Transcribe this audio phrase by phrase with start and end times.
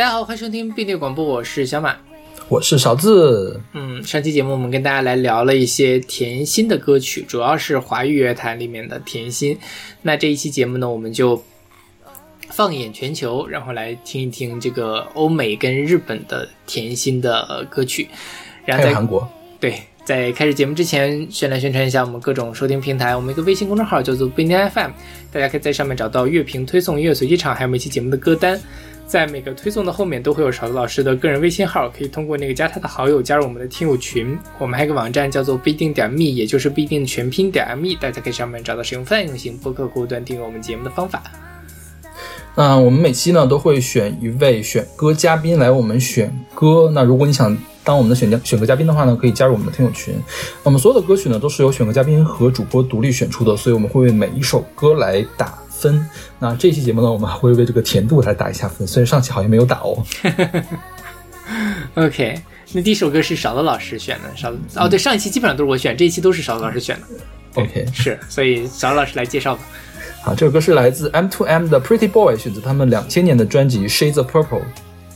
[0.00, 1.94] 大家好，欢迎收听并列广播，我是小马，
[2.48, 3.60] 我是勺子。
[3.74, 9.58] 嗯，上期节目我们跟大家来聊了一些甜心的歌曲，主要是华语乐坛里面的甜心。
[10.00, 11.44] 那这一期节目呢，我们就
[12.48, 18.08] 放眼全球，然后来听一听这个欧美跟日本的甜心的歌曲。
[18.64, 19.28] 然后在韩国，
[19.60, 23.14] 对，在开始节目之前，先来宣传一下我们各种收听平台。
[23.14, 24.92] 我们一个微信公众号叫做不一定 FM，
[25.30, 28.58] 大家可以在上面找到乐评推送、音乐随机场，还有每期节目的歌单。
[29.10, 34.38] 在每个推送的后面都会有勺子老师的个人微信号，可以通过那个加他的好友加入我们的听友群。
[34.56, 41.24] 我们还有个网站叫做不一定点 me，也就是不一定全拼点 me，大家可以上面找到使用泛用型播客客户端订阅我们节目的方法。
[42.54, 46.88] 那我们每期呢都会选一位选歌嘉宾来我们选歌。
[46.94, 50.14] 那如果你想当我们的选嘉选歌嘉宾的话呢，可以加入我们的听友群。
[50.62, 55.58] 那么所有的歌曲呢都是由选歌嘉宾和主播独立选出的，所以我们会为每一首歌来打。
[55.80, 56.06] 分，
[56.38, 60.04] 那这期节目呢，我们还会为这个甜度来打一下分，虽然上期好像没有打哦。
[61.94, 62.40] OK，
[62.72, 67.06] 那第一首歌是勺子老师选的，勺子哦，对，上一期基本上都是我选，这一期都是勺子老师选的。
[67.54, 69.62] OK，是，所以勺子老师来介绍吧。
[70.22, 74.62] 好，这首歌是来自 M to M 的 Pretty Boy，选择他们两千年的专辑 Shades of Purple。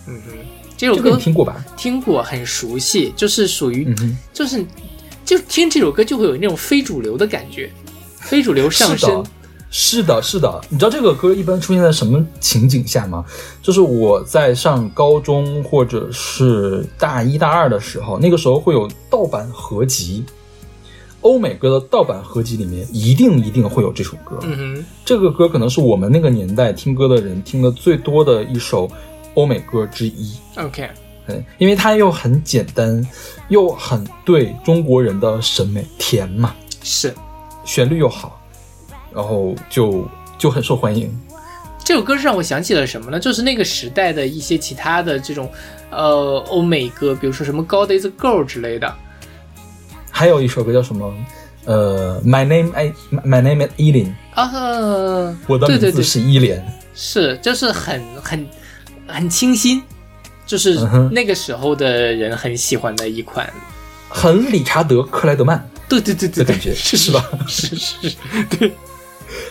[0.08, 0.32] 嗯哼，
[0.76, 1.64] 这首歌听过吧？
[1.76, 3.94] 听过，很熟悉，就是属于，
[4.32, 4.64] 就是
[5.24, 7.70] 就听这首歌就会有那种非主流的感觉，
[8.18, 9.24] 非主流上升。
[9.76, 13.24] 是的，是的，你知道这个歌一般出现在什么情景下吗？
[13.60, 20.24] 就是我在上高中或者是大一大二的时候，那个时候会有盗版合集，
[21.22, 24.38] 欧美歌的盗版合集里面一定一定会有这首歌。
[24.42, 28.88] 嗯哼，这个歌可能是我们那个年代听歌的人听的最多的一首
[29.34, 30.36] 欧美歌之一。
[30.56, 30.88] OK，
[31.26, 33.04] 嗯，因为它又很简单，
[33.48, 37.12] 又很对中国人的审美，甜嘛，是，
[37.64, 38.40] 旋律又好。
[39.14, 41.10] 然后就就很受欢迎。
[41.84, 43.20] 这首歌是让我想起了什么呢？
[43.20, 45.50] 就是那个时代的一些其他的这种
[45.90, 48.92] 呃欧美歌，比如说什么《God Is a Girl》之类的。
[50.10, 51.12] 还有一首歌叫什么？
[51.66, 54.12] 呃，My Name I My Name Is Eileen。
[54.34, 56.64] 啊，我的名字是伊莲。
[56.94, 58.46] 是，就是很很
[59.06, 59.82] 很清新，
[60.46, 60.78] 就是
[61.10, 63.52] 那个时候的人很喜欢的一款，
[64.08, 65.68] 很理查德克莱德曼。
[65.88, 67.22] 对对对对，感觉是吧？
[67.46, 67.96] 是是，
[68.58, 68.72] 对。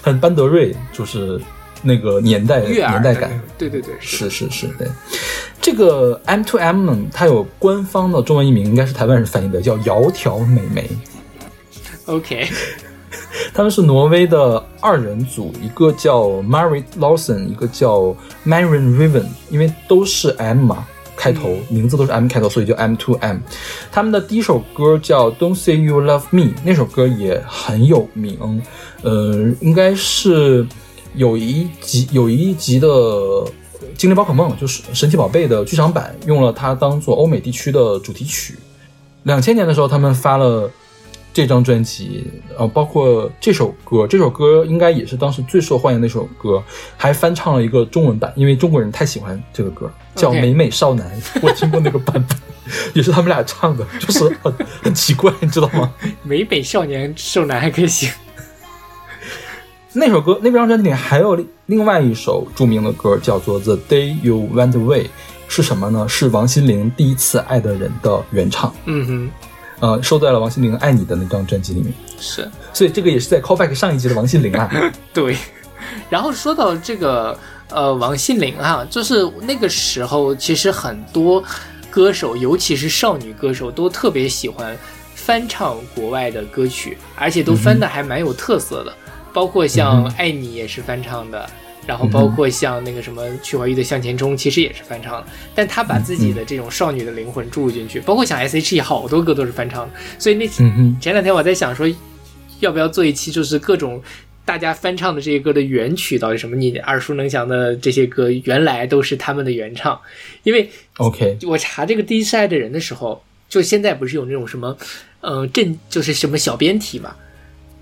[0.02, 1.40] 很班德瑞，就是
[1.82, 4.88] 那个年代年代感，对对对，是是是，对。
[5.62, 10.90] 这个 M to M 它有官方的中文译名，应该是台湾人翻译的，叫窈窕美眉。
[12.06, 12.48] OK，
[13.54, 18.16] 他们是挪威的二人组，一个叫 Marit Lawson，一个叫
[18.46, 20.86] Marion Riven，因为都是 M 嘛。
[21.24, 23.38] 开头名字都是 M 开头，所以叫 M to M。
[23.90, 28.62] 他们的第一首歌叫 Don't Say You Love Me，那首歌也很有名。
[29.04, 30.68] 呃，应该是
[31.16, 32.88] 有一集有一集的
[33.96, 38.60] 《精灵宝可梦》，就是神奇宝贝的剧场版，用了它当做欧美地区的主题曲。
[39.24, 40.70] 两千年的时候，他们发了。
[41.34, 42.26] 这张专辑，
[42.58, 46.64] 呃，包括这首歌，这首歌应该也是当时最受欢迎的一首歌，
[46.96, 52.38] 还翻唱了一个中文版，因为中国人太喜欢这个歌，叫《美美少男》，我听过那个版本，
[52.94, 55.92] 也是他们俩唱的，就是很很奇怪，你知道吗？
[56.22, 58.08] 美美少年少男还可以行。
[59.94, 65.04] 那首歌，那张专辑里还有另外一首著名的歌，叫做《The Day You Went Away》，
[65.48, 66.08] 是什么呢？
[66.08, 68.72] 是王心凌第一次爱的人的原唱。
[68.86, 69.32] 嗯哼。
[69.80, 74.70] 呃，收在了王心凌《爱你》的那张专辑里面，是，所以这个也是在 callback 上一集的王心凌啊。
[75.14, 75.36] 对，
[76.10, 77.38] 然后说到这个
[77.70, 81.44] 呃王心凌啊，就是那个时候其实很多
[81.90, 84.78] 歌手，尤其是少女歌手，都特别喜欢
[85.16, 88.94] 翻唱国外的歌曲，而且都翻的还蛮有特色的，
[89.34, 91.50] 包括像《爱你》也是翻唱的。
[91.86, 98.00] 然后包括像那个什么曲怀玉的《向前冲》，其实也是翻唱的，但他把自己的这种少女的灵魂注入进去。
[98.00, 101.86] 包括像 S.H.E 好多歌都是翻唱的，所以那前两天我在想说，
[102.62, 104.02] 要不要做一期，就是各种
[104.46, 106.56] 大家翻唱的这些歌的原曲到底什么？
[106.56, 110.00] 你耳熟能详的这些歌，原来都是他们的原唱。
[110.44, 114.78] 因为 OK，我查这个第一次爱的人的时候，就现在不是有那种什么，
[115.22, 117.16] 呃，正就是什么小编题嘛。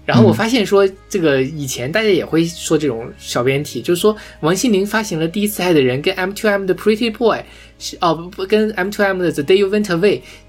[0.03, 7.37] 然后我发现说，这个以前大家也会说这种小编题，就是说王心凌发行了《第一次爱的人》跟 M to M 的《Pretty Boy》
[7.77, 9.99] 是哦不不跟 M to M 的《The Day You Went Away》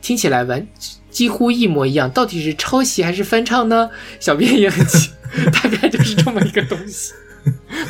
[0.00, 0.66] 听起来完
[1.10, 3.90] 几乎一模一样，到底是抄袭还是翻唱呢？
[4.18, 5.10] 小编也很奇，
[5.52, 7.12] 大概就是这么一个东西。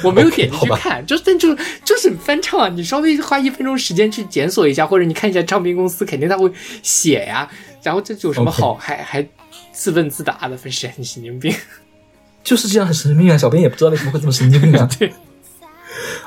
[0.02, 1.54] 我没有点进去看，就但就
[1.84, 2.68] 就是翻唱啊！
[2.68, 6.50] 你稍微花一分钟时间去检索一下，或者你看一下唱片公司，肯定他会
[6.82, 7.48] 写呀。
[7.82, 9.26] 然后这有什么好还还？
[9.72, 11.54] 自问自答的，很神神经病，
[12.44, 13.38] 就是这样很神经病啊！
[13.38, 14.88] 小编也不知道为什么会这么神经病啊。
[14.98, 15.12] 对，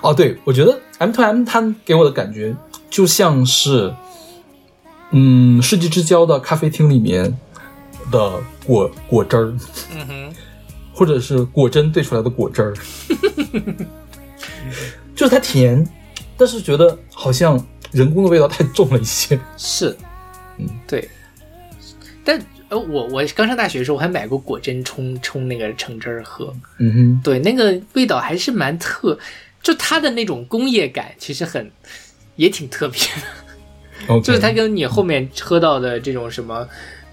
[0.02, 2.56] 哦，对，我觉得 M to M 它给我的感觉
[2.90, 3.94] 就像是，
[5.12, 7.38] 嗯，世纪之交的咖啡厅里面
[8.12, 9.54] 的果果汁儿，
[9.94, 10.36] 嗯哼，
[10.94, 12.74] 或者是果真兑出来的果汁儿，
[15.16, 15.88] 就是它甜，
[16.38, 19.40] 但是觉得好像人工的味道太重了一些。
[19.58, 19.96] 是，
[20.58, 21.08] 嗯，对。
[22.24, 22.44] 但
[22.80, 26.54] 呃，我我刚上大学的时候，我还买过果珍冲冲那个橙汁儿喝。
[26.80, 29.18] 嗯哼，对，那个味道还是蛮特，
[29.62, 31.72] 就它的那种工业感其实很
[32.36, 33.00] 也挺特别
[34.08, 36.68] 的就是它跟你后面喝到的这种什么。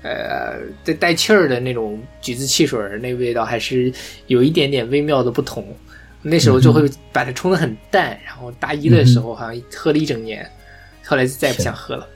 [0.04, 3.92] 呃，带带气儿的那种橘子汽水儿，那味道还是
[4.26, 5.64] 有一点点微妙的不同。
[6.22, 10.44] 那时候就会把它冲得很淡，然后大一的时候好像喝了一整年，
[11.04, 12.08] 后来就再也不想喝了。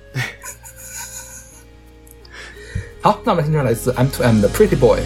[3.05, 4.99] 好，那我们听这来自 M to M 的 Pretty Boy。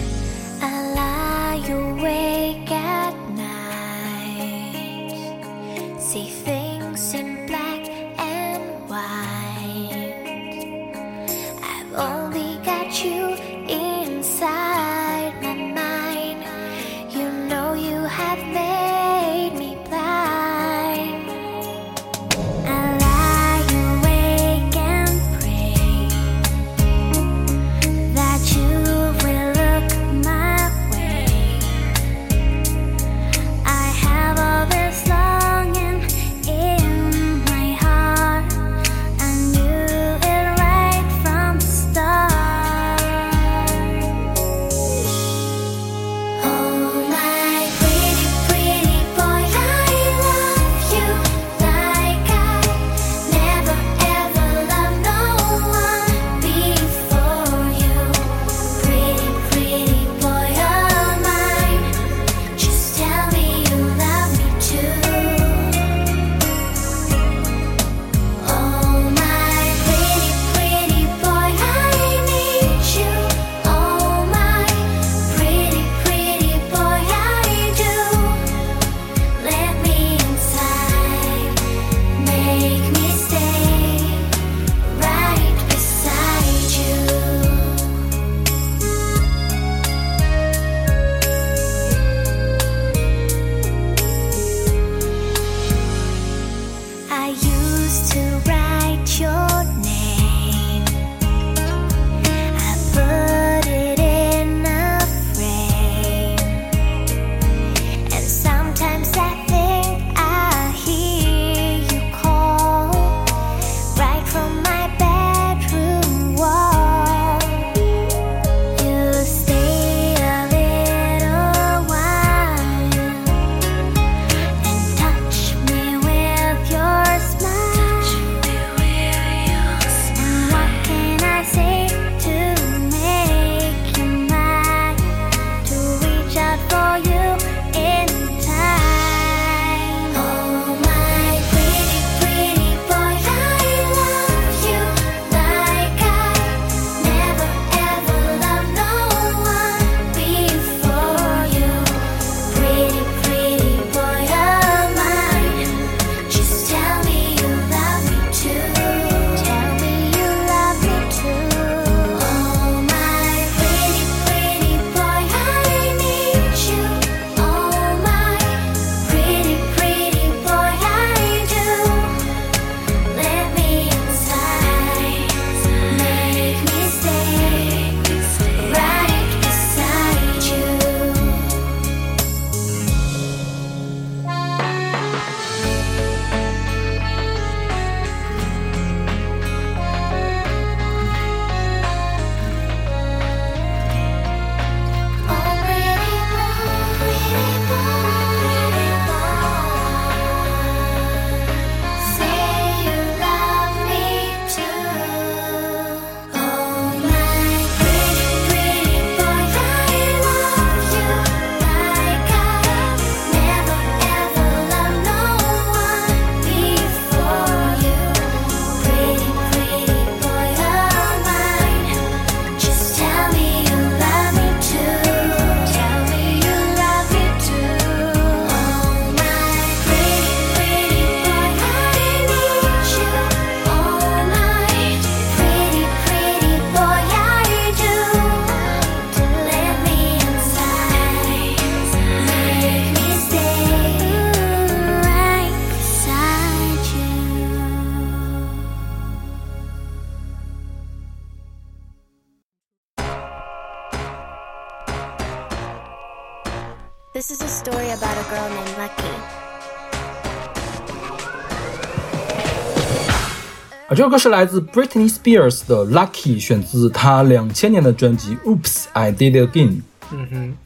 [263.91, 269.67] 啊，这首歌是来自 Britney Spears 的《Lucky》，选自她两千年的专辑《Oops I Did It Again》。
[270.13, 270.57] 嗯哼，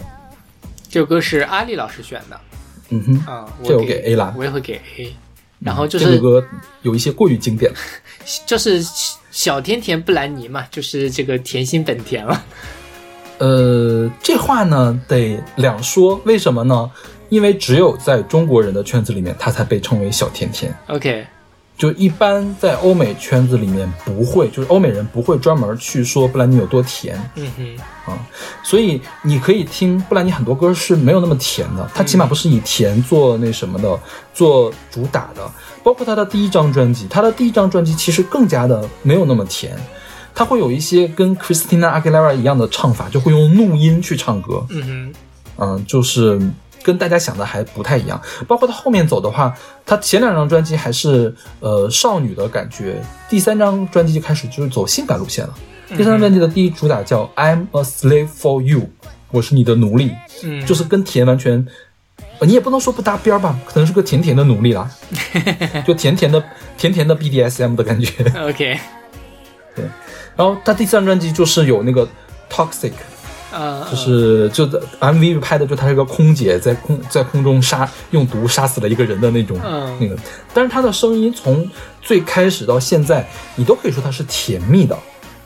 [0.87, 2.39] 这首歌是阿丽老师选的
[2.89, 5.15] 嗯哼，啊，这我我给 A 啦我也会给 A。
[5.57, 6.45] 然后就是这首歌
[6.83, 7.77] 有一些过于经典了。
[8.45, 8.85] 就是
[9.31, 12.45] 小甜甜布兰妮嘛，就是这个甜心本田了。
[13.39, 16.91] 呃，这话呢得两说，为什么呢？
[17.29, 20.71] 因为只有在中国人的圈子里面，她才被称为小甜甜。
[20.85, 21.25] OK，
[21.77, 27.17] 就一般在欧美圈子里面不会，就是欧美人不会专门去说布兰妮有多甜。
[27.35, 28.17] 嗯哼，啊，
[28.63, 33.99] 所以你可以听布兰妮很多歌是没有那么甜的，她起码不是以甜做那什么的，
[34.33, 35.51] 做主打的。
[35.83, 39.77] 包括她的第一张专辑，她的第一张专辑其实更加的没有那么甜，
[40.33, 45.13] 她会有一些跟 Christina Aguilera 一样的唱法，就会用怒音去唱歌，嗯哼，
[45.57, 46.39] 嗯，就是
[46.85, 48.21] 跟大家想的还不太一样。
[48.47, 49.51] 包括他后面走的话，
[49.83, 55.53] 他前两张专辑还是呃少女的感觉，第三张专辑就开始就是走性感路线了。
[55.89, 58.81] 第三张专辑的第一主打叫《I'm a Slave for You》，
[59.31, 60.11] 我是你的奴隶，
[60.43, 61.67] 嗯，就是跟甜完全。
[62.37, 64.89] 呃你也不能说不搭边儿吧，可能是个甜甜的奴隶啦，
[65.87, 66.43] 就甜甜的
[66.77, 68.11] 甜甜的 BDSM 的感觉。
[68.41, 68.77] OK，
[69.73, 69.85] 对
[70.35, 72.05] 然后他第三张专辑就是有那个
[72.51, 72.91] Toxic，
[73.55, 80.17] 呃，就是就在 MV 拍的就她是个空姐在空在空中杀用毒杀死了一个人的那种、嗯那个，
[80.53, 81.65] 但是她的声音从
[82.01, 84.97] 最开始到现在，你都可以说她是甜蜜的，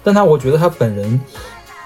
[0.03, 1.21] 但她我觉得她本人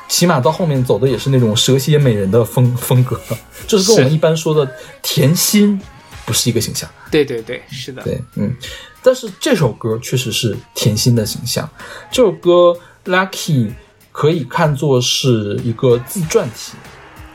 [0.07, 3.19] 起码到后面走的也是那种蛇蝎美人的风风格，
[3.67, 4.69] 就是跟我们一般说的
[5.01, 5.79] 甜心
[6.25, 6.89] 不是一个形象。
[7.11, 8.55] 对对对，是的，对，嗯，
[9.01, 11.69] 但是这首歌确实是甜心的形象。
[12.09, 12.75] 这首歌
[13.11, 13.67] 《Lucky》
[14.13, 16.77] 可以看作是一个自传体。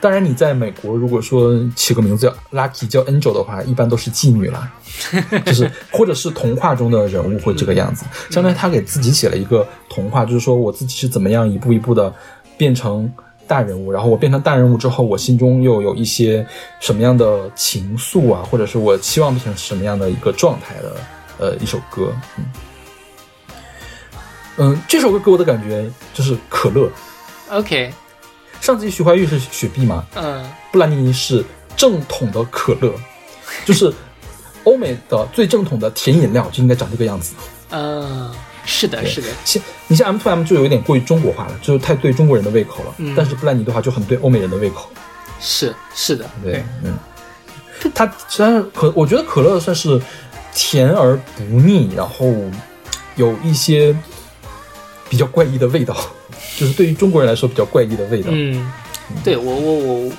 [0.01, 4.73] 当然，你在美国如果说起个名字叫 Lucky 叫 Angel 的话，一般都是妓女啦，
[5.45, 8.05] 就是或者是童话中的人物会这个样子。
[8.31, 12.15] 相当于他给自己写了一个童话，就是说我自己是怎么样一步一步的
[12.57, 13.13] 变成
[13.49, 16.47] 大人物，然后我变成大人物之后，我心中又有一些
[16.79, 20.97] 什么样的情愫啊，或者是我期望变成什么样的一个状态的
[21.39, 22.45] 呃一首歌，嗯。
[24.59, 26.91] 嗯，这首歌给我的感觉就是可乐。
[27.51, 27.93] OK，
[28.61, 31.45] 上次徐怀钰是雪碧嘛，嗯布兰妮是
[31.77, 32.93] 正统的可乐，
[33.65, 33.93] 就是
[34.65, 37.35] 欧美的最正统的甜饮料就应该长这个样子。
[37.71, 38.31] 嗯，
[38.65, 42.95] 是的，是的，像你像 M to M 就有点过于中国化了，就是太对中国人的胃口了。
[42.99, 44.91] 嗯但是布兰妮的话就很对欧美人的胃口。
[45.41, 46.99] 是是的，对，嗯，
[47.95, 50.01] 它虽然可，我觉得可乐算是
[50.53, 52.35] 甜而不腻，然后
[53.15, 53.97] 有一些
[55.09, 55.95] 比较怪异的味道，
[56.57, 58.29] 就是对于中国人来说比较怪异的味道。
[58.33, 58.71] 嗯，
[59.25, 60.13] 对我我我，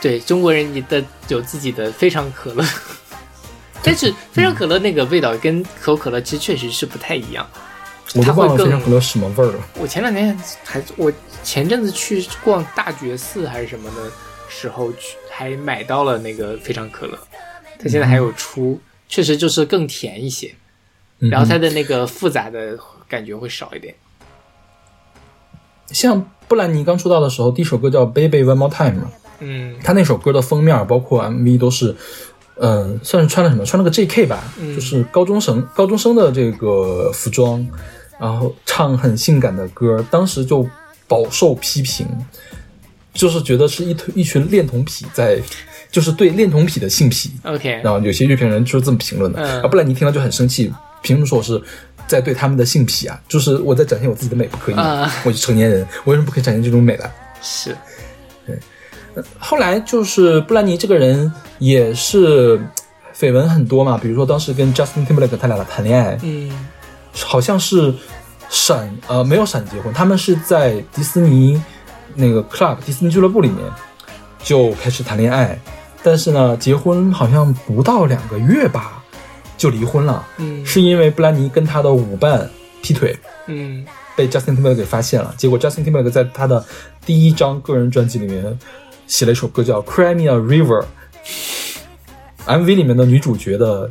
[0.00, 2.64] 对中国人你的有自己的非常可乐，
[3.82, 7.48] 但是非常可乐那个味道跟可口可乐其实确实是不太一样。
[8.14, 9.68] 我都它会更忘了非常可乐什么味儿了。
[9.74, 11.12] 我前两天还我
[11.44, 14.10] 前阵子去逛大觉寺还是什么的
[14.48, 17.16] 时候去，还买到了那个非常可乐，
[17.78, 20.52] 它现在还有出，确实就是更甜一些，
[21.20, 22.76] 嗯然后它的那个复杂的
[23.08, 23.94] 感觉会少一点。
[25.92, 29.74] 像布兰妮刚出道的时候，第一首歌叫《Baby One More Time》嘛，嗯。
[29.82, 31.94] 她那首歌的封面包括 MV 都是，
[32.56, 33.64] 呃，算是穿了什么？
[33.64, 34.74] 穿了个 JK 吧，嗯。
[34.74, 37.66] 就是高中生高中生的这个服装，
[38.18, 40.68] 然后唱很性感的歌，当时就
[41.06, 42.06] 饱受批评，
[43.12, 45.40] 就是觉得是一推一群恋童癖在，
[45.90, 49.62] 就是对恋童癖的性癖，，OK，然后有些乐评人就是这么评论的，嗯。
[49.62, 51.60] 啊，布兰妮听了就很生气，凭什么说我是
[52.10, 53.18] 在对他们的性癖啊？
[53.28, 54.74] 就是我在展现我自己的美，不可以
[55.24, 57.04] 我是成年人，我为什么不可以展现这种美呢？
[57.40, 57.76] 是，
[58.44, 58.58] 对
[59.38, 62.58] 后来就是布兰妮这个人也是
[63.16, 66.50] 绯闻很多嘛，比如说当时跟 Justin Timberlake 他俩谈恋爱，嗯
[67.14, 67.94] 好像是
[68.48, 71.62] 闪呃没有闪结婚，他们是在迪士尼
[72.16, 73.58] 那个 club 迪士尼俱乐部里面
[74.42, 75.56] 就开始谈恋爱，
[76.02, 78.99] 但是呢结婚好像不到两个月吧
[79.60, 80.64] 就离婚了，嗯。
[80.64, 82.48] 是因为布兰妮跟他的舞伴
[82.80, 83.14] 劈腿。
[83.46, 83.84] 嗯。
[84.16, 86.64] 被 Justin Timberlake 给发现了，结果 Justin Timberlake 在他的
[87.06, 88.58] 第一张个人专辑里面
[89.06, 90.84] 写了一首歌叫《Cry Me a River》
[92.46, 93.90] ，MV 里面的女主角的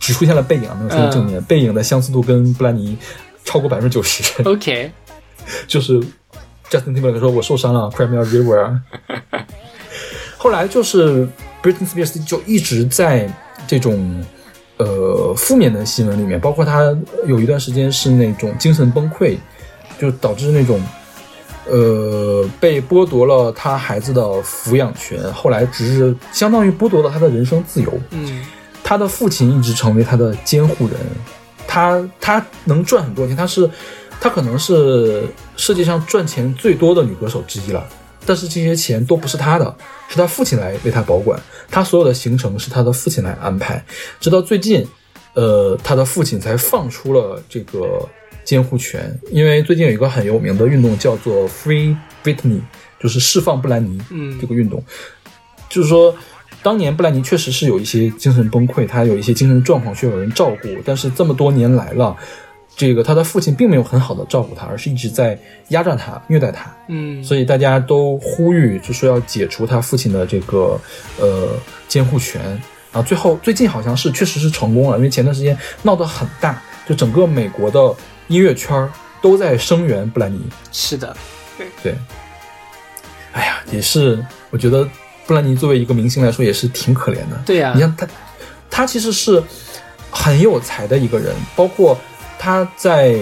[0.00, 2.96] 只出现了背影，没有出现正面，背影的相似度跟布兰妮
[3.44, 4.90] 超过百分之九十，，OK，
[5.68, 6.00] 就是
[6.68, 8.78] Justin Timberlake 说我受伤了，Cry Me a River。
[10.38, 11.28] 后来就是
[11.62, 13.32] Britney Spears 就一直在
[13.68, 14.24] 这种
[14.78, 19.36] 呃负面的新闻里面，包括她有一段时间是那种精神崩溃，
[19.98, 20.80] 就导致那种
[21.70, 27.92] 呃，被剥夺了他孩子的抚养权，后来只是相当于剥夺了他的人生自由。
[28.10, 28.44] 嗯
[28.84, 30.96] 他的父亲一直成为他的监护人，
[31.68, 33.70] 他他能赚很多钱，他是
[34.20, 35.24] 他可能是
[35.56, 37.86] 世界上赚钱最多的女歌手之一了。
[38.24, 39.76] 但是这些钱都不是他的，
[40.08, 43.84] 是他父亲来为他保管，他所有的行程是他的父亲来安排。
[44.20, 44.86] 直到最近，
[45.34, 48.08] 呃，他的父亲才放出了这个
[48.44, 52.60] 监护权，因为最近有一个很有名的运动叫做 Free Britney，
[53.00, 54.82] 就是释放布兰妮嗯这个运动，
[55.68, 56.14] 就是说。
[56.64, 62.16] 当年布兰妮确实是有一些精神崩溃，她有一些精神状况需要有人照顾，但是这么多年来了，
[62.76, 65.38] 这个他的父亲并没有很好的照顾他，而是一直在
[65.68, 66.74] 压榨他、虐待他。
[66.88, 70.80] 嗯，所以大家都呼吁，就说要解除他父亲的这个
[71.18, 71.50] 呃
[71.86, 72.40] 监护权。
[72.92, 77.94] 然后最后最近好像是确实是成功了，因为前段时间闹得很大，就整个美国的
[78.28, 78.86] 音乐圈
[79.22, 80.40] 都在声援布兰妮。
[80.72, 81.16] 是的，
[81.56, 81.94] 对对，
[83.32, 84.86] 哎呀，也是，我觉得
[85.26, 87.40] 布兰妮作为一个明星来说也是挺可怜的。
[87.46, 88.06] 对呀你看他，
[88.68, 89.42] 他其实是
[90.10, 91.96] 很有才的一个人，包括
[92.42, 93.16] 他在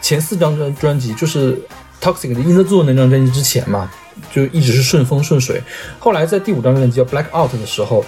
[0.00, 1.60] 前四张专专辑，就是
[2.00, 3.90] Toxic 的 In the Zone 那张专辑之前嘛，
[4.32, 5.60] 就一直是顺风顺水。
[5.98, 8.04] 后来在第五张专辑叫 Black Out 的时候，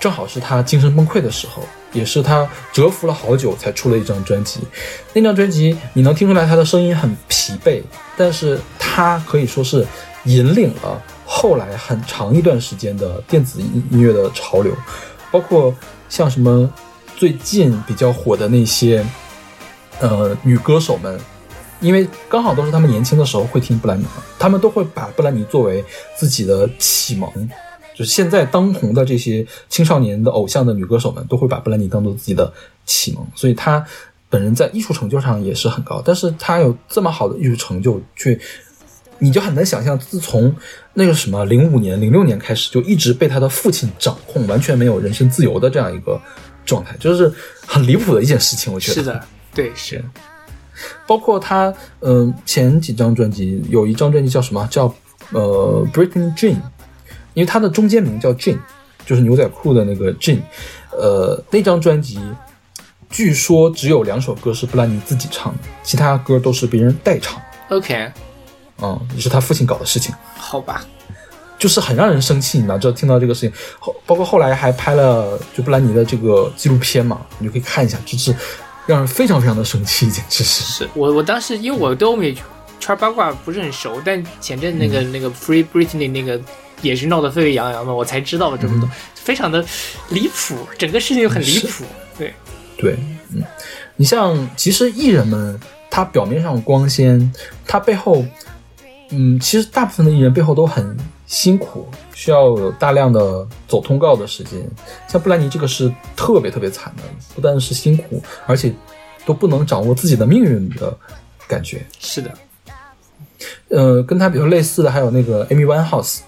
[0.00, 1.62] 正好是他精神崩溃的时候，
[1.92, 4.60] 也是他蛰伏了好久才出了一张专辑。
[5.12, 7.82] 那张专辑你能听出来他的声音很疲惫，
[8.16, 9.86] 但是他可以说是
[10.24, 14.74] 引领了后来很长一段时间的电子音音乐的潮流，
[15.30, 15.74] 包括
[16.08, 16.72] 像什么
[17.18, 19.04] 最近比较火的那些
[20.00, 21.18] 呃女歌手们，
[21.80, 25.84] 因为刚好都是他们年轻的时候会听布兰妮嘛，他们都会把布兰妮作为
[26.16, 27.30] 自己的启蒙。
[27.96, 32.52] 就是现在当红的这些青少年的偶像的女歌手们，都会把布兰妮当做自己的
[32.84, 33.86] 启蒙，所以她
[34.28, 36.02] 本人在艺术成就上也是很高。
[36.04, 38.36] 但是她有这么好的艺术成就，却
[39.20, 40.52] 你就很难想象，自从
[40.94, 46.20] 那个什么零五年、零六年开始，就一直被她的父亲掌控，完全没有人身自由的这样一个
[46.66, 47.32] 状态， 就是
[47.64, 48.72] 很离谱的一件事情。
[48.72, 50.04] 我觉得是的，对，是，
[51.06, 54.66] 包括他，嗯、前几张专辑有一张专辑叫什么？
[54.70, 54.92] 叫
[55.32, 56.56] 呃 Britney Jean，
[57.34, 58.58] 因为他的中间名叫 Jean，
[59.06, 60.40] 就是牛仔裤的那个 Jean。
[60.90, 62.20] 呃，那张专辑
[63.08, 67.40] 据说只有两首歌是布兰妮自己唱的，其他歌都是别人代唱。
[67.70, 68.12] OK，
[68.82, 70.84] 嗯，也是他父亲搞的事情，好吧，
[71.58, 72.58] 就是很让人生气。
[72.58, 78.34] 你知道，这听到这个事情后，包括后来还拍了就布兰妮的这个纪录片嘛，你就可以看一下，就是
[78.86, 80.64] 让人非常非常的生气，简直是。
[80.64, 82.34] 是我我当时因为我对欧美
[82.78, 86.40] 圈八卦不是很熟，但前阵那个、嗯那个 Free Britney 那个
[86.82, 89.64] 也是闹得沸沸扬扬的，我才知道了这么嗯多，非常的
[90.10, 91.84] 离谱，整个事情很离谱。
[92.18, 92.34] 对，
[92.76, 92.96] 对，
[93.32, 93.42] 嗯，
[93.96, 95.58] 你像其实艺人们，
[95.90, 97.32] 他表面上光鲜，
[97.66, 98.22] 他背后，
[99.10, 100.94] 嗯，其实大部分的艺人背后都很
[101.26, 104.60] 辛苦，需要有大量的走通告的时间。
[105.08, 107.02] 像布兰妮这个是特别特别惨的，
[107.34, 108.72] 不但是辛苦，而且
[109.24, 110.96] 都不能掌握自己的命运的
[111.48, 111.84] 感觉。
[111.98, 112.34] 是的，
[113.68, 116.20] 呃，跟他比较类似的还有那个 Amy Winehouse。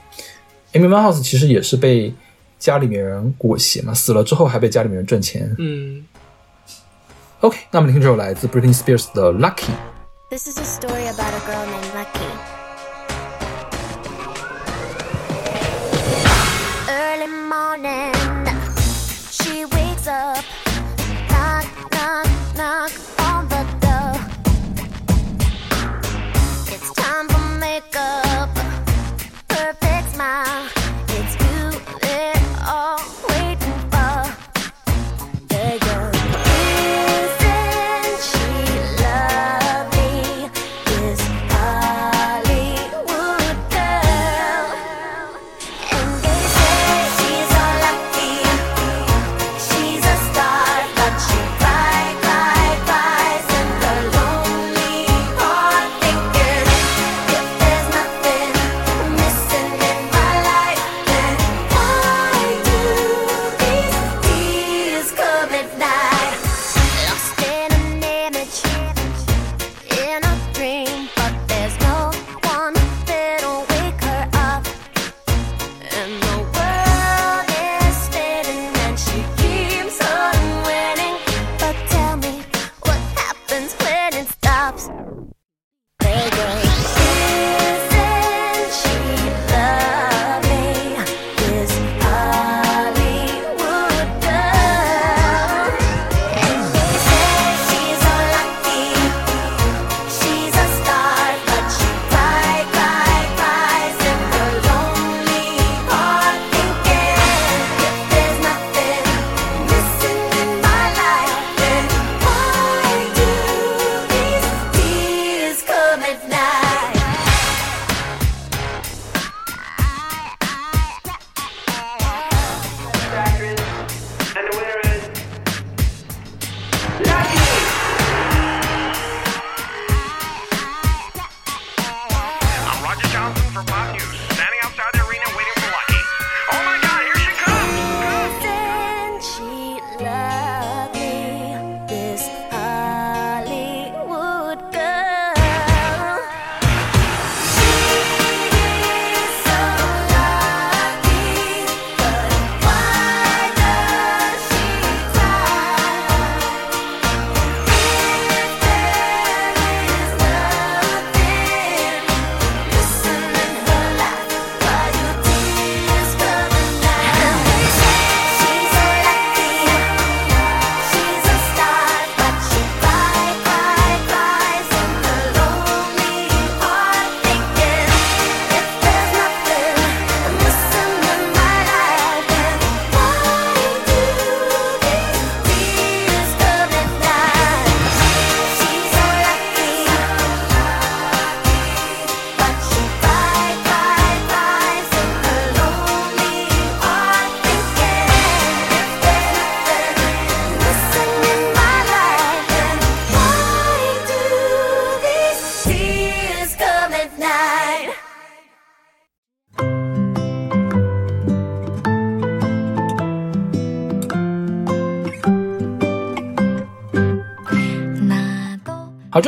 [0.72, 2.12] Amy Winehouse 其实也是被
[2.58, 5.54] 家里面人裹挟嘛，死了之后还被家里面人赚钱。
[5.58, 6.04] 嗯
[7.40, 9.70] OK，那我们听这首来自 Britney Spears 的《Lucky》。
[10.30, 12.55] This is a story about a girl named Lucky.
[17.76, 18.14] Morning,
[19.30, 20.42] she wakes up,
[21.28, 23.05] knock, knock, knock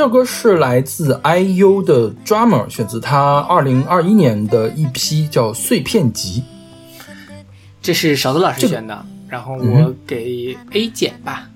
[0.08, 6.42] 首歌是来自 IU 的 Drummer，选自他二零二一年的一批叫《碎片集》。
[7.82, 11.46] 这是勺子老师选的，然后嗯我给 A 减吧。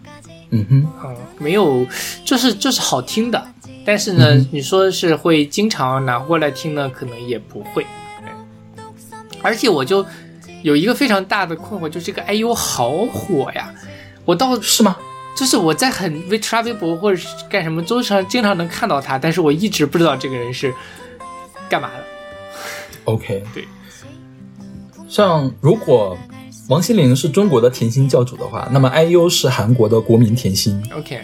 [0.51, 1.87] 嗯哼，嗯，没有，
[2.27, 3.43] 就是就是好听的，
[3.87, 7.87] 但是呢，嗯你说是会经常拿过来听呢，可能也不会。
[9.41, 10.05] 而且我就
[10.63, 13.73] 有一个非常大的困惑，就是这个 IU 好火呀！
[14.27, 14.95] 我到是吗？
[15.37, 20.73] 就是我在很微刷微博或者是干什么，都常经常能看到他，但是我一直不知道这个人是
[21.69, 22.05] 干嘛的。
[23.05, 23.67] OK，对。
[25.09, 26.17] 像如果
[26.69, 31.21] 王心凌是中国的甜心教主的话，那么 IU 是韩国的国民甜心，OK，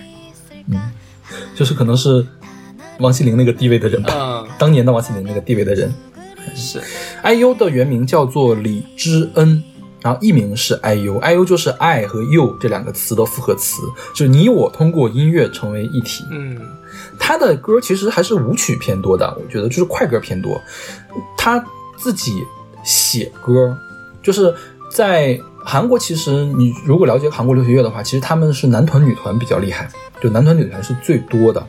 [0.66, 0.78] 嗯。
[1.54, 2.26] 就是可能是
[3.00, 5.92] 王心凌那个地位的人吧，嗯，当年的王心凌那个地位的人。
[6.54, 6.82] 是。
[7.22, 9.62] IU 的原名叫做李知恩，
[10.00, 13.82] 然后艺名是 IU，IU 就是爱和 you 这两个词的复合词，
[14.14, 16.24] 就是你我通过音乐成为一体。
[16.30, 16.58] 嗯
[17.18, 20.60] 他的歌其实还是舞曲偏多的，我觉得就是快歌偏多。
[21.36, 21.62] 他
[21.96, 22.42] 自己
[22.84, 23.76] 写歌，
[24.22, 24.54] 就是
[24.90, 29.88] 在韩国，其实你如果了解韩国流行乐的话，其实他们是男团女团比较厉害，
[30.20, 31.64] 就男团女团是最多的。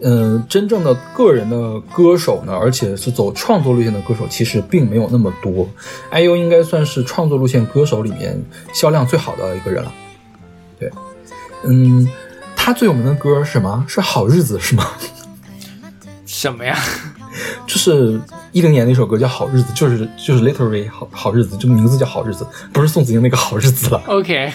[0.00, 5.68] 嗯、真正的个人的歌手呢，而且是走创作路线的歌手，其实并没有那么多。
[6.10, 9.92] IU 应该算是创作路线歌手里面销量最好的一个人了。
[10.78, 10.90] 对，
[11.64, 12.06] 嗯，
[12.56, 13.84] 他最有名的歌是什么？
[13.88, 14.90] 是好日子是吗？
[16.26, 16.76] 什么呀？
[17.66, 18.20] 就是
[18.52, 24.02] 一零年的一首歌叫《好日子》，就是就是 literally 好好日子，这个名字叫好日子，不是宋子英那个好日子了。
[24.06, 24.52] OK，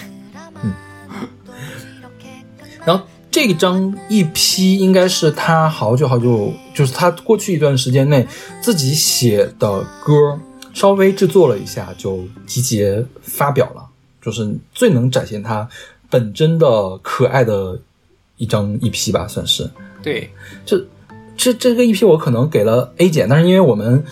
[0.62, 0.72] 嗯
[2.84, 8.26] 然后这张 EP 应该是他好久好久，就是他过去一段时间内
[8.60, 10.38] 自己写的歌，
[10.74, 13.86] 稍微制作了一下就集结发表了，
[14.20, 15.68] 就是最能展现他
[16.10, 17.78] 本真的可爱的
[18.36, 19.70] 一张 EP 吧，算是。
[20.02, 20.28] 对，
[20.66, 20.84] 这
[21.36, 24.04] 这这个 EP 我可能给了 A 减，但是因为我们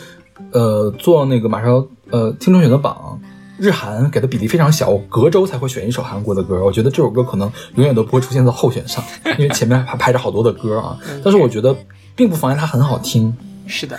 [0.52, 3.20] 呃做那个马上要呃听众选择榜，
[3.58, 6.64] 日韩给的比例非常小，我隔周才会选一首韩国的歌。
[6.64, 9.02] 我觉得这首歌可能永远都不会出现在候选上，
[9.36, 10.96] 因为前面还排着好多的歌啊。
[11.24, 11.74] 但是我觉得
[12.14, 13.98] 并不妨碍它很好听，是的，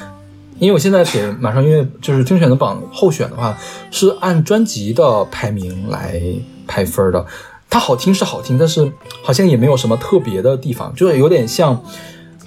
[0.59, 3.57] 因为我现在给马上音乐就是精选的榜候选的话，
[3.91, 6.21] 是按专辑的排名来
[6.65, 7.25] 排分的。
[7.69, 8.91] 它好听是好听，但是
[9.21, 11.79] 好像也没有什么特别的地方，就是有点像，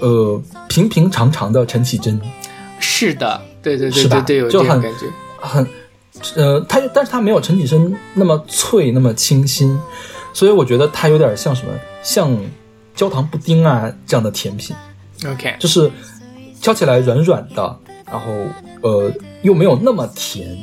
[0.01, 2.20] 呃，平平常常的陈绮贞，
[2.81, 5.07] 是的，对对对对对，有这就很种感觉。
[5.38, 5.64] 很，
[6.37, 9.79] 呃，它但是它没有陈绮贞那么脆，那么清新，
[10.33, 12.37] 所以我觉得它有点像什么，像
[12.95, 14.75] 焦糖布丁啊这样的甜品。
[15.27, 15.91] OK，就是
[16.61, 18.27] 敲起来软软的，然后
[18.83, 20.57] 呃又没有那么甜，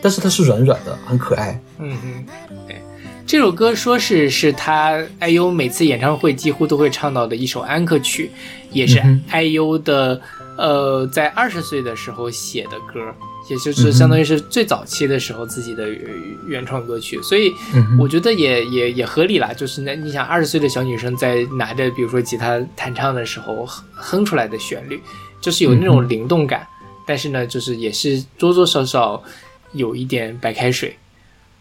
[0.00, 1.60] 但是它是软软的，很可爱。
[1.78, 2.26] 嗯嗯，
[2.66, 2.80] 对，
[3.26, 8.30] 这首歌说是是他 IU 每次演唱会几乎都会唱到的一首安可曲，
[8.70, 10.20] 也是嗯 IU 的、
[10.56, 13.00] 呃在二十岁的时候写的歌，
[13.48, 16.10] 也就是相当于是最早期的时候自己的原
[16.48, 17.52] 原创歌曲，所以
[17.98, 19.52] 我觉得也也也合理啦。
[19.52, 25.00] 就是那你想二十岁的小女生在拿着比如说吉他弹唱的时候哼哼出来的旋律，
[25.40, 26.66] 就是有那嗯种灵动感，
[27.06, 29.22] 但是呢，就是也是多多少少
[29.72, 30.96] 有一点白开水。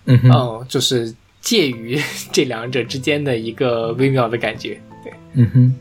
[0.06, 2.00] 嗯哼，嗯，就是介于
[2.32, 4.82] 这两者之间的一个微妙的感觉。
[5.04, 5.76] 对，嗯哼。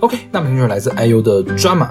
[0.00, 1.88] OK，那么就是来自 IU 的 Drama。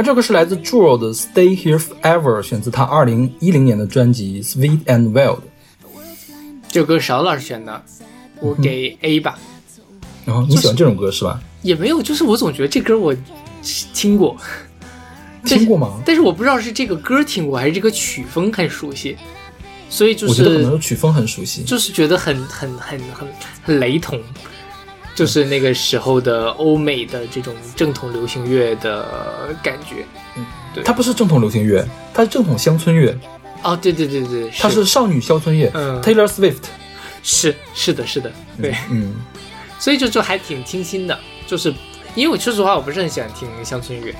[0.00, 5.36] 它这个是来自 Jewel 的《Stay Here Forever》，选自他二零一零年的专辑《Sweet and Wild》。
[6.70, 7.84] 这首歌是邵老师选的，
[8.40, 9.38] 我给 A 吧。
[10.24, 11.38] 然后你喜欢这种歌是吧？
[11.60, 13.14] 也没有，就是我总觉得这歌我
[13.92, 14.34] 听过，
[15.44, 16.00] 听过吗？
[16.06, 19.14] 但是我不知道是这个歌听过还是这个曲风很熟悉，
[19.90, 21.62] 所以就我觉得可能是是曲风很熟悉。
[21.62, 23.28] 就是觉得很很很很
[23.62, 24.18] 很雷同，
[25.14, 30.04] 就是那个时候的欧美的这种正统流行乐的感觉。
[30.36, 33.12] 嗯对它不是正统流行乐，它是正统乡村乐，
[33.64, 35.68] 哦，对对对对，它是少女乡村乐。
[35.74, 36.62] 嗯 Taylor Swift，
[37.24, 38.30] 是是的是的，
[38.62, 39.12] 对，嗯，
[39.80, 41.74] 所以就就还挺清新的，就是
[42.14, 44.14] 因为我说实话我不是很喜欢听乡村乐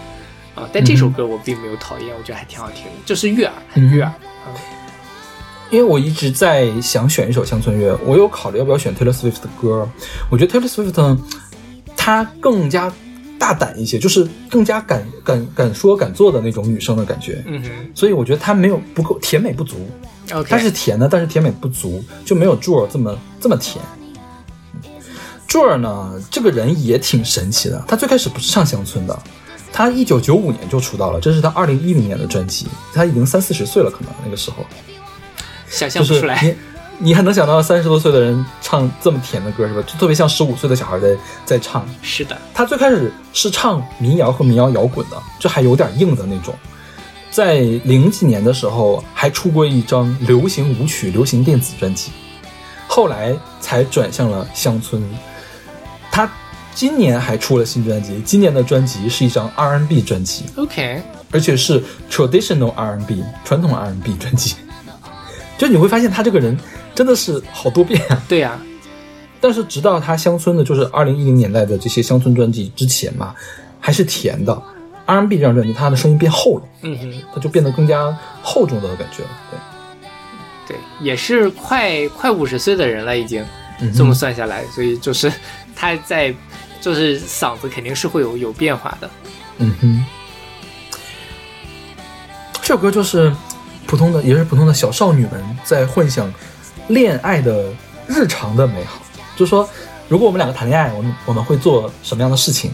[0.57, 4.13] 啊，但这首歌我并没有讨厌，我觉得还挺好听的，就是悦耳，很悦耳。
[5.71, 9.89] 因为我一直在想选一首乡村乐，我有考虑要不要选 Taylor Swift 的歌。
[10.29, 11.19] 我觉得 Taylor Swift 呢，
[11.97, 12.93] 她更加
[13.39, 17.43] 大胆一些，就是更加敢敢敢说敢做的那种女生的感觉。
[17.47, 19.89] 嗯哼所以我觉得她没有不够甜美不足
[20.33, 23.85] ，，OK，她是甜的，但是甜美不足，就没有 Jewel 这么这么甜。
[25.49, 27.85] Jewel 呢，这个人也挺神奇的。
[27.87, 29.17] 他最开始不是唱乡村的，
[29.73, 34.65] 他一九九五年就出道了，这是他二零一零年的专辑，他已经三四十岁了，可能那个时候。
[35.71, 36.43] 想象不出来。
[36.43, 36.57] 你，
[36.99, 39.83] 你还能想到三十多岁的人唱这么甜的歌是吧？
[39.87, 41.89] 就特别像十五岁的小孩在在唱。
[42.03, 46.55] 是的，他最开始是唱民谣和民谣摇滚的，就还有点硬的那种。
[47.31, 52.11] 在零几年的时候，还出过一张流行舞曲、流行电子专辑，
[52.89, 55.03] 后来才转向了乡村。
[56.11, 56.29] 他
[56.75, 61.81] 今年还出了新专辑，今年的专辑是一张 R&B 专辑，OK，而且是
[62.11, 64.57] traditional R&B 传统 R&B 专辑。
[65.61, 66.59] 就你会发现他这个人
[66.95, 68.19] 真的是好多变啊！
[68.27, 68.59] 对呀、
[69.43, 73.35] 但是直到他乡村的，就是二零一零年代的这些乡村专辑之前嘛，
[73.79, 74.63] 还是甜的。
[75.05, 79.29] R&B 这张专辑，他的声音变厚了，嗯哼，他就变得更加厚重的感觉了。
[80.67, 83.45] 对，对，也是快快五十岁的人了，已经
[83.81, 85.31] 嗯这么算下来，所以就是
[85.77, 86.35] 他在
[86.81, 89.11] 就是嗓子肯定是会有有变化的。
[89.59, 90.05] 嗯哼，
[92.63, 93.31] 这首歌就是
[93.91, 95.33] 普通的，也是普通的小少女们
[95.65, 96.33] 在幻想
[96.87, 97.73] 恋爱的
[98.07, 99.03] 日常的美好。
[99.35, 99.69] 就说，
[100.07, 102.71] 如果我们两个谈恋爱，我们我们会做什么样的事情？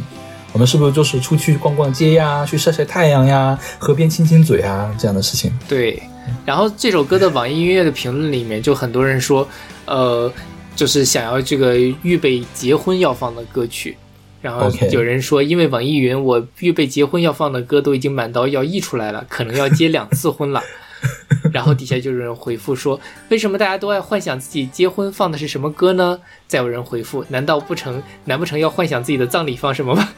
[0.52, 5.50] 我们是不是就是出去逛逛街呀，去晒晒太阳呀，河边亲亲嘴啊这样的事情？
[5.66, 6.02] 对，
[6.44, 9.48] 然后这首歌的网易音乐的评论里面，就很多人说，
[9.86, 10.30] 呃，
[10.74, 13.96] 就是想要这个预备结婚要放的歌曲。
[14.42, 20.62] 然后有人说，因为网易云我预备结婚要放的歌都已经满到要溢出来了，可能要结两次婚了。
[21.56, 26.20] 然后底下就有人回复说，为什么大家都爱幻想自己结婚放的是什么歌呢？
[26.46, 28.02] 再有人回复，难道不成？
[28.26, 30.10] 难不成要幻想自己的葬礼放什么吗？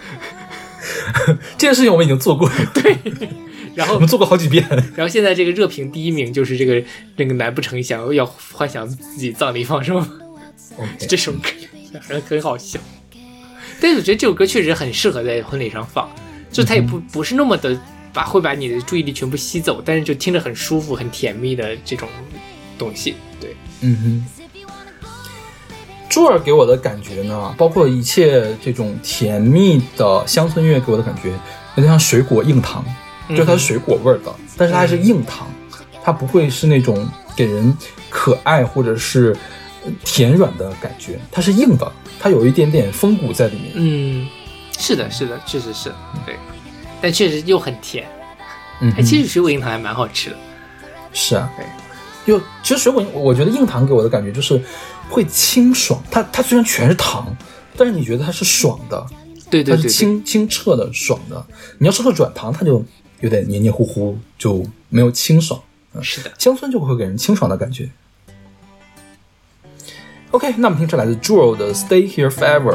[1.56, 2.98] 这件事情我们已经做过，对，
[3.76, 4.66] 然后我们做过好几遍。
[4.96, 6.82] 然后现在这个热评第一名就是这个
[7.14, 10.04] 那个难不成想要幻想自己葬礼放什么
[11.08, 11.48] 这首歌
[12.00, 12.80] 很很好笑，
[13.80, 16.10] 但是我觉得这首歌确实很适合在婚礼上放，
[16.50, 17.80] 就它也不不是那么的
[18.18, 22.08] 把会把你的注意力全部吸走，但是就听着很舒服、很甜蜜的这种
[22.76, 23.14] 东西。
[23.40, 24.64] 对，嗯哼，
[26.08, 31.30] 朱尔给我的感觉呢，包括一切这种甜蜜的乡村乐给我的感觉，
[31.76, 32.84] 有点像水果硬糖，
[33.36, 35.46] 就它是水果味儿的，但是它还是硬糖，
[36.02, 37.72] 它不会是那种给人
[38.10, 39.32] 可爱或者是
[39.84, 43.72] 呃甜软的感觉，它是硬的，它有一点点风骨在里面。
[43.76, 44.26] 嗯，
[44.76, 45.94] 是的，是的，确实是
[46.26, 46.34] 对，
[47.00, 48.06] 但确实又很甜。
[48.80, 50.36] 嗯，哎，其实水果硬糖还蛮好吃的。
[51.12, 51.66] 是啊，对。
[52.26, 54.60] 就其实水果，我觉得硬糖给我的感觉就是
[55.08, 57.34] 会清爽，它它虽然全是糖，
[57.76, 61.44] 但是你觉得它是爽的，它是对对它是，清清澈的、爽的。
[61.78, 62.84] 你要吃个软糖，它就
[63.20, 65.58] 有点黏黏糊糊，就没有清爽。
[66.02, 66.30] 是的。
[66.38, 67.88] 乡村就会给人清爽的感觉。
[70.30, 72.74] OK，那我们听这来自 Jewel 的《Stay Here Forever》。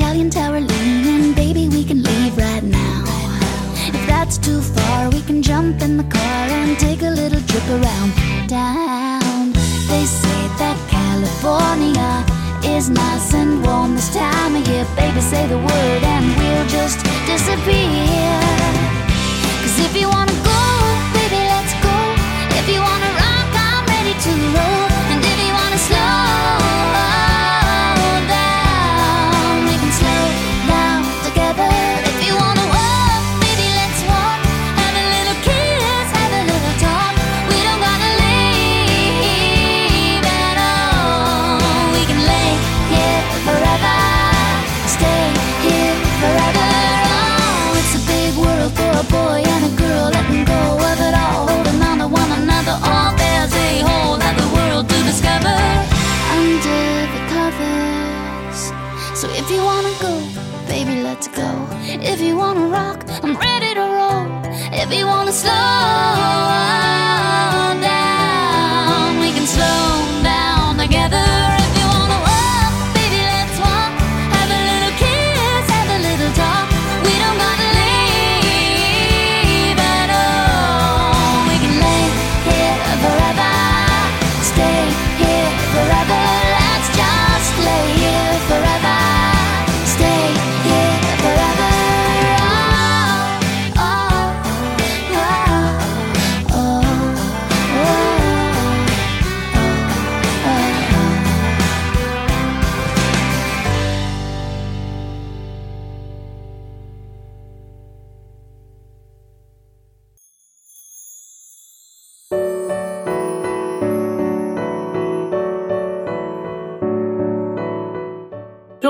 [0.00, 3.02] Italian tower leaning, baby, we can leave right now.
[3.88, 7.68] If that's too far, we can jump in the car and take a little trip
[7.68, 8.12] around
[8.46, 9.52] town.
[9.90, 12.24] They say that California
[12.76, 14.86] is nice and warm this time of year.
[14.94, 18.38] Baby, say the word and we'll just disappear.
[19.62, 20.57] Cause if you wanna go,
[61.90, 64.26] If you wanna rock, I'm ready to roll.
[64.72, 67.17] If you wanna slow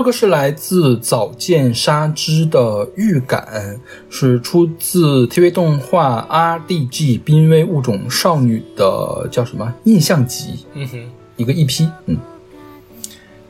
[0.09, 3.79] 个是来自早见沙织的预感，
[4.09, 12.17] 是出自 TV 动画 RDG 濒危物种少女的叫什么印象集，嗯哼一个 EP，嗯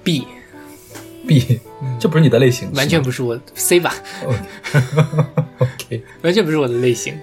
[0.03, 1.61] ，B，B，
[2.01, 3.95] 这不是你的类型，完全不是我 C 吧，
[5.59, 6.03] OK。
[6.23, 7.15] 完全不是我的类型。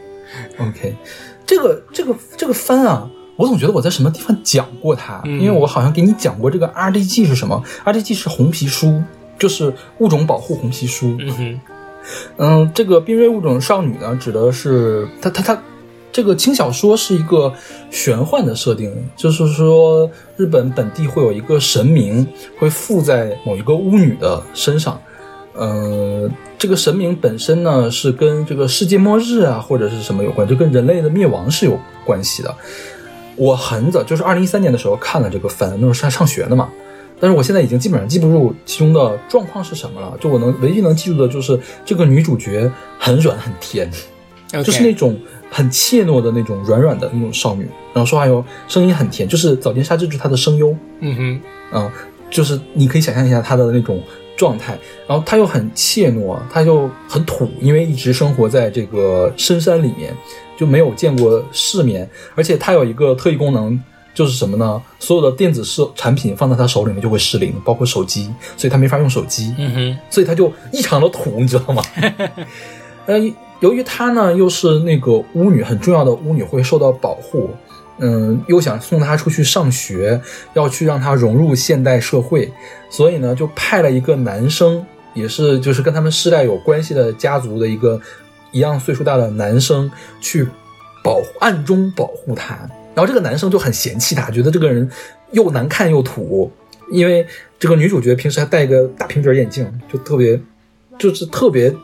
[0.59, 0.95] OK，
[1.45, 5.41] 这个这个这个番啊，我总觉得我在什么地方讲过它，嗯。
[5.41, 9.03] 因为我好像给你讲过这个 RDG 是什么，RDG 是红皮书，
[9.37, 11.59] 就是物种保护红皮书，嗯哼，
[12.37, 15.61] 嗯，这个濒危物种少女呢，指的是它它它，
[16.11, 17.53] 这个轻小说是一个
[17.91, 22.25] 玄幻的设定，就是说日本本地会有一个神明
[22.57, 24.99] 会附在某一个巫女的身上，
[25.53, 32.55] 呃，这个神明本身呢是跟这个世界末日啊或者是什么有关，就跟人类的灭亡是有关系的。
[33.35, 36.69] 我很早就是二零一三年的时候看了这个番，那时候上上学的嘛。
[37.25, 43.89] 但是我现在已经基本上记不住其中的状况是什么了，就我能唯一能记住的就是这个女主角很软很甜
[44.63, 45.19] 就是那种
[45.49, 47.63] 很怯懦的那种软软的那种少女，
[47.95, 50.69] 然后说话又声音很甜，就是早间纱织就是她的声优，
[50.99, 51.91] 嗯哼，嗯，
[52.29, 53.99] 就是你可以想象一下她的那种
[54.37, 60.15] 状态，然后她又很怯懦，她又很土，因为一直生活在这个深山里面，
[60.55, 63.81] 就没有见过世面，而且她有一个特异功能。
[64.15, 64.81] 就是什么呢？
[64.97, 69.53] 所有的电子设产品放在他手里面就会失灵，包括手机，所以他没法用手机。
[69.59, 71.83] 嗯哼，所以他就异常的土，你知道吗？
[73.05, 73.19] 呃，
[73.59, 77.51] 由于他呢又是那个巫女，很重要的巫女，会受到保护。
[77.97, 80.19] 嗯，又想送他出去上学，
[80.53, 82.51] 要去让他融入现代社会，
[82.89, 87.97] 所以呢，就派了一个男生，也是就是跟他们世代有关系的家族的一个
[88.51, 89.89] 一样岁数大的男生
[90.19, 90.45] 去
[91.01, 92.57] 保护暗中保护她。
[92.95, 94.89] 然后这个男生就很嫌弃她，觉得这个人
[95.31, 96.51] 又难看又土，
[96.89, 97.27] 因为
[97.59, 100.39] 这个女主角平时还戴个大平底眼镜，就特别，
[100.97, 101.75] 就是特别，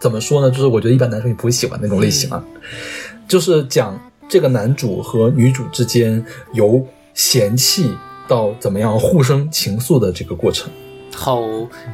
[0.00, 0.50] 怎么说呢？
[0.50, 2.44] 就是我觉得一般男生也不会喜欢那种类型啊。
[3.28, 6.84] 就是讲这个男主和女主之间由
[7.14, 7.92] 嫌弃
[8.26, 10.68] 到怎么样互生情愫的这个过程。
[11.16, 11.42] 好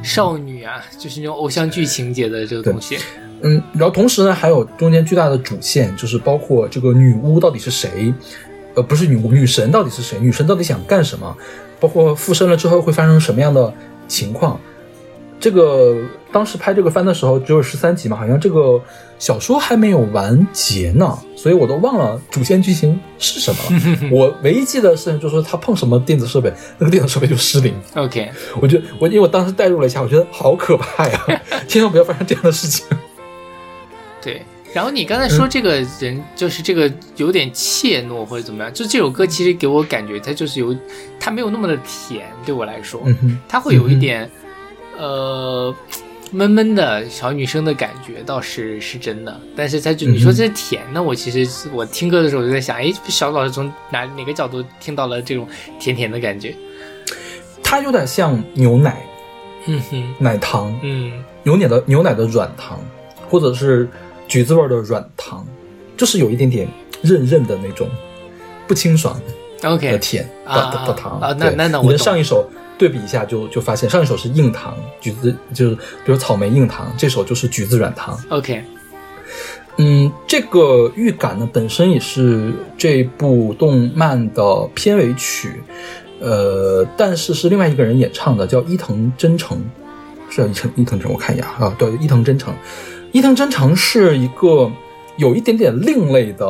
[0.03, 2.97] 少女啊，就是那种偶像剧情节的这个东西。
[3.41, 8.13] 嗯，然后同时呢，还有中间巨大的主线，就是包括这个女巫到底是谁，
[8.75, 11.35] 呃，不是女巫，女神到底是谁，女神到底想干什么，
[11.79, 13.73] 包括附身了之后会发生什么样的
[14.07, 14.59] 情况。
[15.43, 15.97] 这个
[16.31, 18.81] 当时拍这个番的时候只有十三集嘛，好像这个
[19.19, 24.07] 小说还没有完结呢，所以我都忘了主线剧情是什么了。
[24.09, 27.73] 我唯一记得的事情就是说他碰什么电子设备，那个电子设备就失灵。
[27.95, 28.31] OK，
[28.61, 31.41] 我觉得我因为我当时代入了一下，我觉得好可怕呀！
[31.67, 32.85] 千万不要发生这样的事情。
[34.21, 34.43] 对。
[34.73, 40.73] 然后你刚才说这个人就是这个有点怯懦或者怎么样，就这首歌其实给我感觉它就是有，
[41.19, 43.03] 它没有那么的甜，对我来说，
[43.45, 44.27] 它会有一点、
[44.97, 45.75] 呃
[46.31, 49.39] 闷闷的小女生的感觉，倒是是真的。
[49.55, 55.47] 但是它就你说这是甜呢，我其实我听歌的时候就在想，哎，小老师从哪哪个角度听到了这种
[55.79, 56.55] 甜甜的感觉？
[57.63, 59.05] 它有点像牛奶、
[59.67, 62.79] 嗯哼，奶糖、嗯牛奶的牛奶的软糖，
[63.29, 63.87] 或者是
[64.27, 65.45] 橘子味的软糖，
[65.97, 66.67] 就是有一点点
[67.01, 67.87] 韧韧的那种
[68.67, 69.15] 不清爽
[69.61, 71.19] 的，OK，甜的啊的的糖。
[71.19, 78.19] 啊那那那我懂上一首对比一下就就发现，上一首是硬糖，橘子就是比如草莓硬糖，这首就是橘子软糖。
[78.29, 78.63] OK，
[79.77, 85.61] 嗯，这个预感呢本身也是这部动漫的片尾曲，
[86.19, 89.57] 呃，但是是另外一个人演唱的，叫伊藤真诚，
[90.29, 92.53] 是叫伊藤伊藤真，我看一眼啊，对，伊藤真诚，
[93.11, 94.71] 伊藤真诚是一个
[95.17, 96.45] 有一点点另类的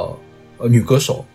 [0.58, 1.26] 呃女歌手，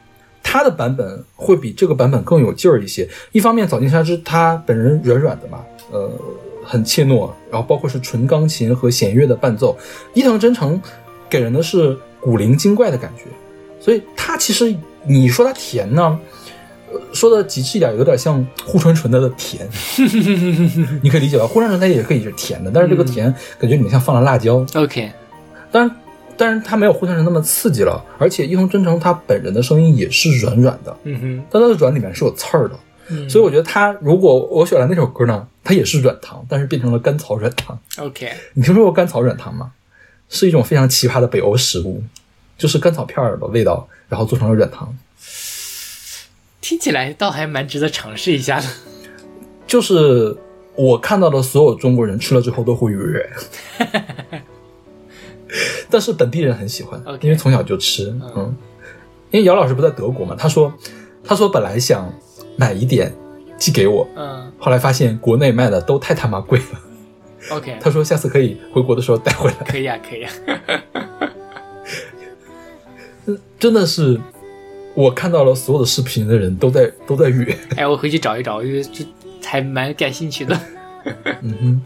[0.50, 3.06] 她的版本会比这个版本更有劲儿一些。
[3.32, 5.58] 一方面，早见沙织她本人软软的嘛，
[5.92, 6.10] 呃，
[6.64, 9.76] 很怯懦，然后包括是纯钢琴和弦乐的伴奏，
[10.14, 10.80] 伊藤真诚
[11.28, 13.24] 给人的是古灵精怪的感觉，
[13.78, 14.74] 所以他其实
[15.04, 16.18] 你说他甜呢，
[16.90, 19.68] 呃说的极致一点，有点像护纯纯的的甜，
[21.04, 21.46] 你可以理解吧？
[21.46, 25.12] 护纯纯它也可以是甜的，但是这个甜感觉里面像放了辣椒，OK，
[25.70, 25.96] 当然，
[26.38, 32.78] 当然它没有护纯纯那么刺激了，而且伊藤真诚他本人的声音也是软软的，嗯哼，但它的软里面是有刺儿的，
[33.10, 37.78] 嗯所以我觉得他如果我选了那首歌呢，它也是软糖，但是变成了甘草软糖。
[37.98, 39.72] OK，你听说过甘草软糖吗？
[40.30, 42.02] 是一种非常奇葩的北欧食物，
[42.56, 44.96] 就是甘草片儿的味道，然后做成了软糖。
[46.60, 48.66] 听起来倒还蛮值得尝试一下的。
[49.66, 50.36] 就是
[50.74, 52.98] 我看到的所有中国人吃了之后都会晕，
[55.90, 58.14] 但是本地人很喜欢因为从小就吃。
[58.36, 58.54] 嗯，
[59.30, 60.72] 因为姚老师不在德国嘛，他说
[61.24, 62.12] 他说本来想
[62.56, 63.12] 买一点
[63.56, 66.64] 寄给我，嗯后来发现国内卖的都太他妈贵了。
[67.50, 69.56] ，OK， 他说下次可以回国的时候带回来。
[69.66, 70.32] 可以啊，可以啊。
[73.58, 74.18] 真的是
[74.94, 77.56] 我看到了所有的视频的人都在都在约。
[77.76, 79.04] 哎，我回去找一找，因为这
[79.44, 80.58] 还蛮感兴趣的。
[81.42, 81.82] 嗯哼，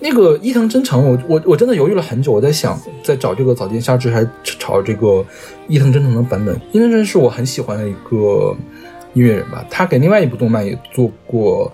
[0.00, 4.28] 那个伊藤真诚，我我我真的犹豫了很久，我在想在找这个早见沙织还是
[4.58, 5.24] 找这个
[5.68, 6.58] 伊藤真诚的版本。
[6.72, 8.56] 伊藤真是我很喜欢的一个
[9.12, 11.70] 音乐人吧，他给另外一部动漫也做过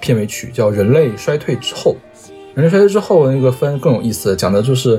[0.00, 1.94] 片尾曲，叫《人类衰退之后》。
[2.54, 4.98] 人类衰退之后那个番更有意思，讲的就是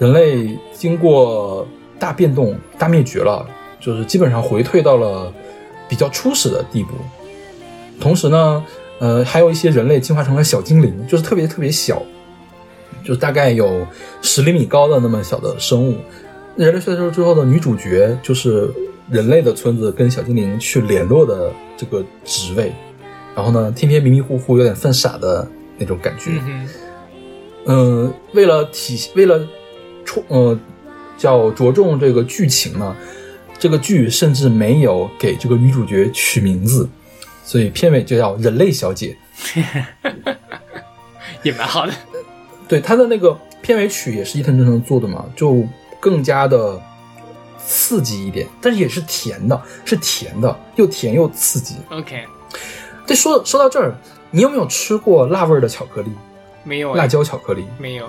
[0.00, 1.64] 人类经过
[1.98, 3.46] 大变动、大灭绝了，
[3.78, 5.32] 就是基本上回退到了
[5.88, 6.90] 比较初始的地步。
[8.00, 8.64] 同时呢，
[8.98, 12.02] 呃，还有一些人类进化成了小精灵，就是特别特别小，
[13.06, 13.86] 就大概有
[14.20, 15.96] 十厘米高的那么小的生物。
[16.56, 18.68] 人类衰退之后的女主角就是
[19.10, 22.72] 人类的村子跟小精灵去联络的这个职位，
[23.36, 25.46] 然后呢，天天迷迷糊糊、有点犯傻的
[25.78, 26.30] 那种感觉。
[27.66, 29.46] 嗯为了体为了
[30.04, 30.58] 冲呃
[31.18, 32.96] 叫着重这个剧情呢，
[33.58, 36.88] 这个剧甚至没有给这个女主角取名字，
[37.44, 39.16] 所以片尾就叫人类小姐。
[41.42, 41.92] 也蛮好的。
[42.68, 45.66] 对他的那个片尾曲也是伊藤真诚做的嘛，就
[46.00, 46.80] 更加的
[47.58, 51.76] 刺激一点，但是也是甜的，是甜的，又甜又刺激。
[51.90, 52.24] OK，
[53.06, 53.96] 这，说说到这儿，
[54.30, 56.10] 你有没有吃过辣味儿的巧克力？
[56.64, 57.64] 没有哎辣椒巧克力？
[57.78, 58.08] 没有。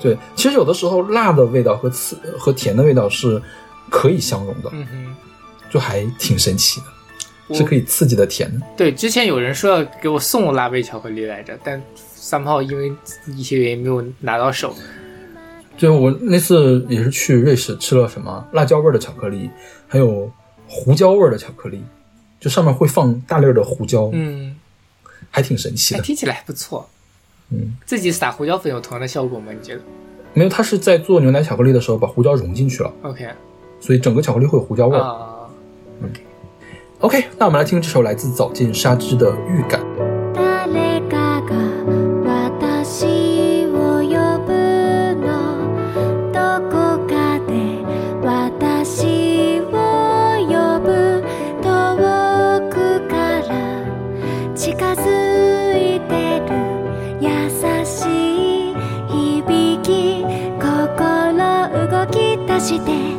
[0.00, 3.40] 对，其实有的时候辣的味道和刺和甜的味道是
[3.88, 5.16] 可以相融的，嗯哼，
[5.70, 6.80] 就还挺神奇
[7.48, 8.66] 的，是可以刺激的甜的。
[8.76, 11.80] 对，之前有人说要给我送辣味巧克力来着，但
[12.22, 12.92] 三炮因为
[13.26, 14.72] 一些原因没有拿到手。
[15.76, 19.50] 就我那次也是去瑞士吃了什么辣椒味儿的巧克力，
[19.88, 20.30] 还有
[20.68, 21.82] 胡椒味儿的巧克力，
[22.38, 24.54] 就上面会放大粒儿的胡椒，嗯，
[25.30, 26.04] 还挺神奇哎，的。
[26.04, 26.88] 听起来还不错。
[27.50, 29.50] 嗯，自己撒胡椒粉有同样的效果吗？
[29.52, 29.80] 你觉得
[30.32, 33.26] 没有，他是在做牛奶巧克力的时候把胡椒融进去了，？OK
[33.80, 35.00] 所以整个巧克力会有胡椒味儿。
[35.02, 35.50] 啊
[37.00, 39.80] ，OK，那我们来听这首来自早进沙织的《预感》。
[62.62, 63.11] して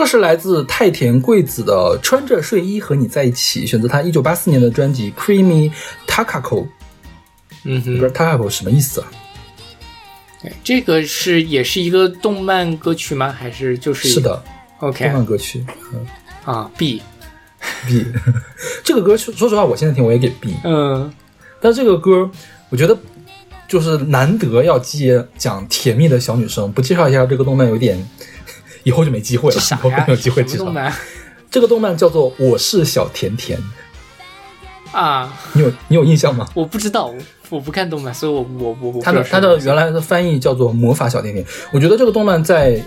[0.00, 5.70] 好，这首歌是来自太田贵子的《穿着睡衣和你在一起》，选择他一九八四年的专辑《Creamy
[6.06, 6.64] Takako》。
[7.64, 9.12] 嗯不知道哼，Takako 什么意思啊？
[10.42, 13.30] 对这个是也是一个动漫歌曲吗？
[13.30, 14.42] 还是就是是的
[14.78, 15.62] ，？OK 动漫歌曲。
[15.92, 16.06] 嗯
[16.46, 18.06] 啊，B，B，
[18.82, 20.54] 这个歌说说实话，我现在听我也给 B。
[20.64, 21.12] 嗯
[21.60, 22.30] 但这个歌，
[22.70, 22.96] 我觉得
[23.68, 28.02] 就是难得要接讲甜蜜的小女生，不介绍一下这个动漫有点，
[28.82, 29.74] 以后就没机会了，以？
[29.74, 30.58] 后没有机会介绍。
[30.58, 30.94] 什么动漫
[31.50, 33.58] 这个动漫叫做《我是小甜甜》，
[34.96, 35.36] 啊？
[35.52, 36.48] 你有你有印象吗？
[36.54, 37.16] 我不知道，我
[37.48, 41.44] 我不看动漫，所以我我我我它的它的原来的翻译叫做《魔法小甜甜》。
[41.72, 42.80] 我觉得这个动漫在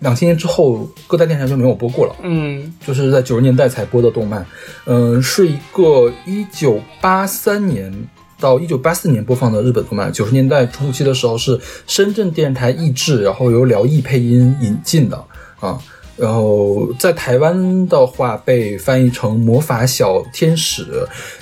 [0.00, 2.16] 两千年之后各大电视台就没有播过了。
[2.22, 4.44] 嗯就是在九十年代才播的动漫，
[4.86, 7.92] 嗯、是一个一九八三年
[8.38, 10.12] 到一九八四年播放的日本动漫。
[10.12, 15.16] 九十年代初期的时候是深圳电视台译制，然后由辽艺配音引进的
[15.60, 15.78] 啊。
[16.16, 20.82] 然后在台湾的话被翻译成《魔法小天使》，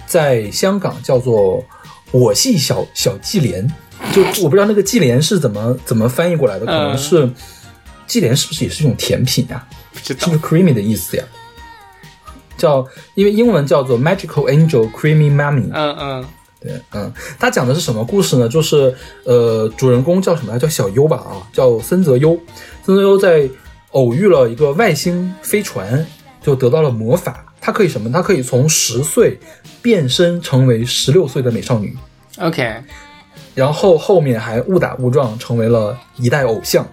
[0.07, 1.59] 在香港叫做
[2.11, 3.65] 《我系小小纪莲》，
[4.15, 7.31] 就 我不知道那个纪莲是怎么怎么翻译过来的，可能嗯是
[8.07, 9.65] 纪莲是不是也是一种甜品呀、
[10.03, 11.25] 是不是 creamy 的意思呀？
[12.57, 12.85] 叫，
[13.15, 15.71] 因为英文叫做 Magical Angel Creamy Mummy。
[15.73, 16.25] 嗯嗯
[16.65, 18.49] 对，嗯，他讲的是什么故事呢？
[18.49, 18.95] 就是
[19.25, 20.59] 呃，主人公叫什么来？
[20.59, 22.31] 叫小优吧啊，叫森泽优。
[22.83, 23.47] 森泽优在
[23.91, 26.07] 偶遇了一个外星飞船，
[26.43, 27.45] 就得到了魔法。
[27.61, 28.11] 他可以什么？
[28.11, 29.39] 他可以从十岁
[29.83, 31.95] 变身成为十六岁的美少女
[32.39, 32.83] ，，OK，
[33.55, 36.87] 然后后面还误打误撞成为了一代偶像，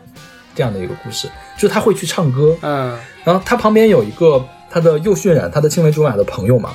[0.53, 1.29] 这样的一个故事。
[1.57, 6.71] 就是他会去唱歌，嗯然后他旁边有一个他的又渲染他的青梅竹马的朋友嘛，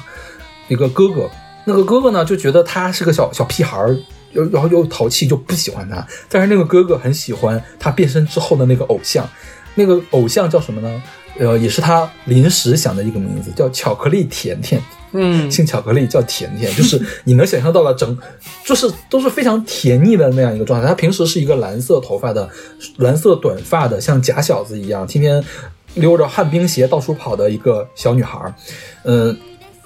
[0.68, 1.28] 一个哥哥。
[1.66, 3.94] 那个哥哥呢就觉得他是个小小屁孩儿，
[4.32, 6.06] 又然后又淘气，就不喜欢他。
[6.30, 9.28] 但是那个哥哥很喜欢他变身之后的那个偶像，
[9.74, 11.02] 那个偶像叫什么呢？
[11.38, 14.80] 呃，也是他临时想的一个名字，叫巧克力甜甜。
[15.12, 18.16] 嗯姓巧克力叫甜甜， 就是你能想象到了整，
[18.64, 20.86] 就是都是非常甜腻的那样一个状态。
[20.86, 22.48] 他平时是一个蓝色头发的、
[22.96, 25.42] 蓝色短发的，像假小子一样，天天
[25.94, 28.54] 溜着旱冰鞋到处跑的一个小女孩儿。
[29.04, 29.34] 嗯、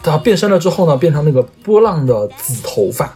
[0.02, 3.14] 她变身了之后呢，变成那个波浪的紫头发，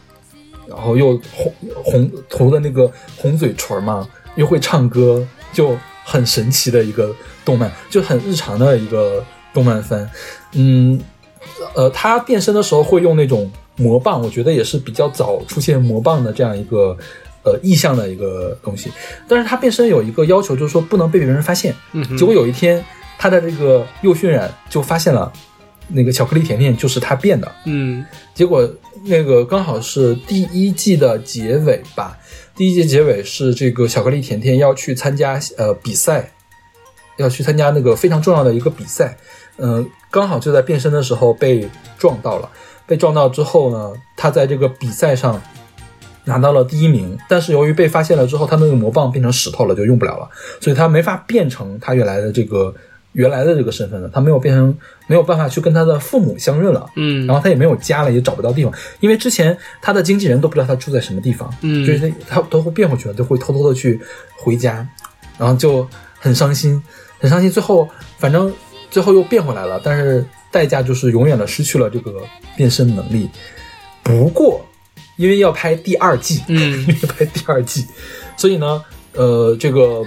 [0.69, 4.07] 然后又红红涂的那个红嘴唇嘛，
[4.37, 7.15] 又会唱歌，就很神奇的一个
[7.45, 10.09] 动漫，就很日常的一个动漫番。
[10.53, 11.01] 嗯，
[11.75, 16.97] 呃，他变身的时候会用那种魔棒，我觉得也是比较早出现魔棒的这样一个
[17.45, 18.93] 呃意象的一个东西。
[19.27, 21.75] 但是他变身有一个要求，就是说不能被别人发现。
[21.93, 22.85] 嗯结果有一天，
[23.19, 25.33] 他的这个右渲染就发现了
[25.89, 27.51] 那个巧克力甜甜就是他变的。
[27.67, 28.05] 嗯
[28.35, 28.69] 结果
[29.05, 32.19] 那个刚好是第一季的结尾吧，
[32.57, 36.33] 第一季结尾是这个巧克力甜甜要去参加呃比赛，
[37.19, 39.17] 要去参加那个非常重要的一个比赛，
[39.59, 41.69] 嗯、刚好就在变身的时候被
[41.99, 42.49] 撞到了，
[42.87, 45.41] 被撞到之后呢，他在这个比赛上
[46.25, 50.29] 拿到了第一名，但是由于被发现了之后，他那个魔棒变成石头了，就用不了了，
[50.61, 52.75] 所以他没法变成他原来的这个
[53.13, 54.75] 原来的这个身份了，他没有变成
[55.07, 56.89] 没有办法去跟他的父母相认了。
[56.97, 64.01] 嗯，然后他也没有家了，也找不到地方，因为之前他的经纪人都不知道他住在什么地方，嗯就是他他都会变回去了，就会偷偷的去
[64.37, 64.87] 回家，
[65.39, 65.89] 然后就
[66.19, 66.83] 很伤心，
[67.19, 67.51] 很伤心。
[67.51, 67.89] 最后
[68.19, 68.53] 反正
[68.91, 72.23] 最后又变回来了，但是代价就是永远的失去了这个
[72.57, 73.29] 变身能力。
[74.03, 74.65] 不过
[75.17, 77.87] 因为要拍第二季，嗯 因为要拍第二季，
[78.37, 78.83] 所以呢，
[79.13, 80.05] 呃，这个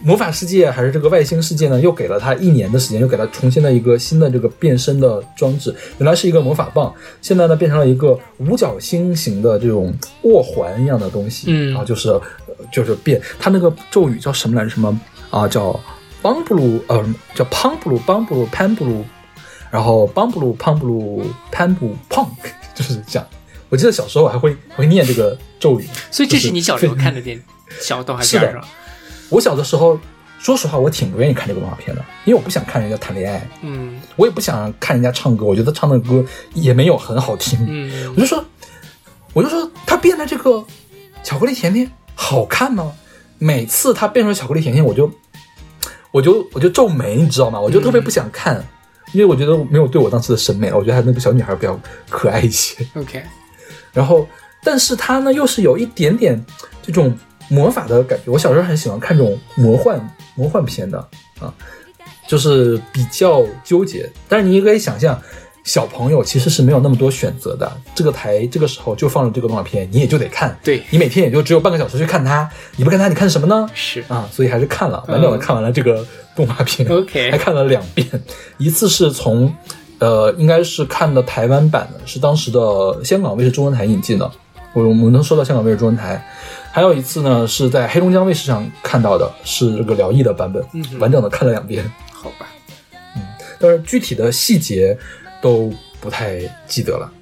[0.00, 5.74] 魔法世界还是这个外星世界呢，又给了他一年的时间，又给他重新的一个新的这个变身的装置。
[5.98, 9.92] 原来是一个魔法棒，现在呢变成了一个五角星形的这种
[10.22, 11.46] 握环一样的东西。
[11.48, 12.20] 嗯然后就是呃
[12.72, 14.70] 就是变，他那个咒语叫什么来着？
[14.70, 15.48] 什么啊？
[15.48, 15.78] 叫
[16.22, 19.04] 邦布鲁呃，叫邦布鲁邦布鲁潘布鲁，
[19.70, 22.28] 然后邦布鲁邦布鲁潘布胖，
[22.74, 23.28] 就是这样。
[23.68, 27.40] 我记得小时候我还会会念这个咒语，所以这是你小时候看的电
[27.80, 28.68] 小动画 是的片是吧？
[29.30, 29.98] 我小的时候，
[30.38, 36.24] 说实话，我挺不愿意看这个动画片的，因为我不想看人家谈恋爱，嗯我也不想看人家唱歌，我觉得唱的歌
[36.54, 37.58] 也没有很好听。
[37.68, 38.44] 嗯我就说，
[39.32, 40.64] 我就说他变了这个
[41.22, 42.92] 巧克力甜甜好看吗？
[43.38, 45.10] 每次他变成巧克力甜甜，我就
[46.10, 47.60] 我就我就皱眉，你知道吗？
[47.60, 48.64] 我就特别不想看，
[49.12, 52.84] 因为我觉得没有对我当时的审美了，我觉得还那个小女孩比较可爱一些。
[52.94, 53.22] ，OK，
[53.92, 54.26] 然后，
[54.64, 56.44] 但是他呢又是有一点点
[56.82, 57.16] 这种
[57.48, 58.30] 魔法的感觉。
[58.30, 60.98] 我小时候很喜欢看这种魔幻魔幻片的
[61.40, 61.52] 啊，
[62.28, 64.10] 就是比较纠结。
[64.28, 65.20] 但是你也可以想象，
[65.64, 67.70] 小朋友其实是没有那么多选择的。
[67.94, 70.56] 这个台这个时候就放了这个动画片，你也就得看。
[70.62, 73.68] 对你每天也就只有半个小时去看它，你不看它，你看什么呢？
[73.74, 76.88] 是啊，所以还是看了，完整的看完了这个动画片。
[76.92, 78.06] OK 还看了两遍，
[78.58, 79.52] 一次是从
[79.98, 84.30] 呃，应该是看的台湾版的，是当时的香港卫视中文台引进的，
[84.72, 86.24] 我我们能收到香港卫视中文台。
[86.78, 92.46] 还有一次呢，是在黑龙江卫视上看到的，是这个辽艺的版本，嗯完整的看了两遍，好吧，
[93.16, 93.22] 嗯
[93.58, 94.96] 但是具体的细节
[95.42, 97.12] 都不太记得了。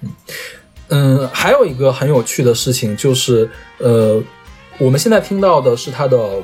[0.00, 0.10] 嗯，
[0.88, 4.20] 嗯，还有一个很有趣的事情就是，呃，
[4.78, 6.42] 我们现在听到的是它的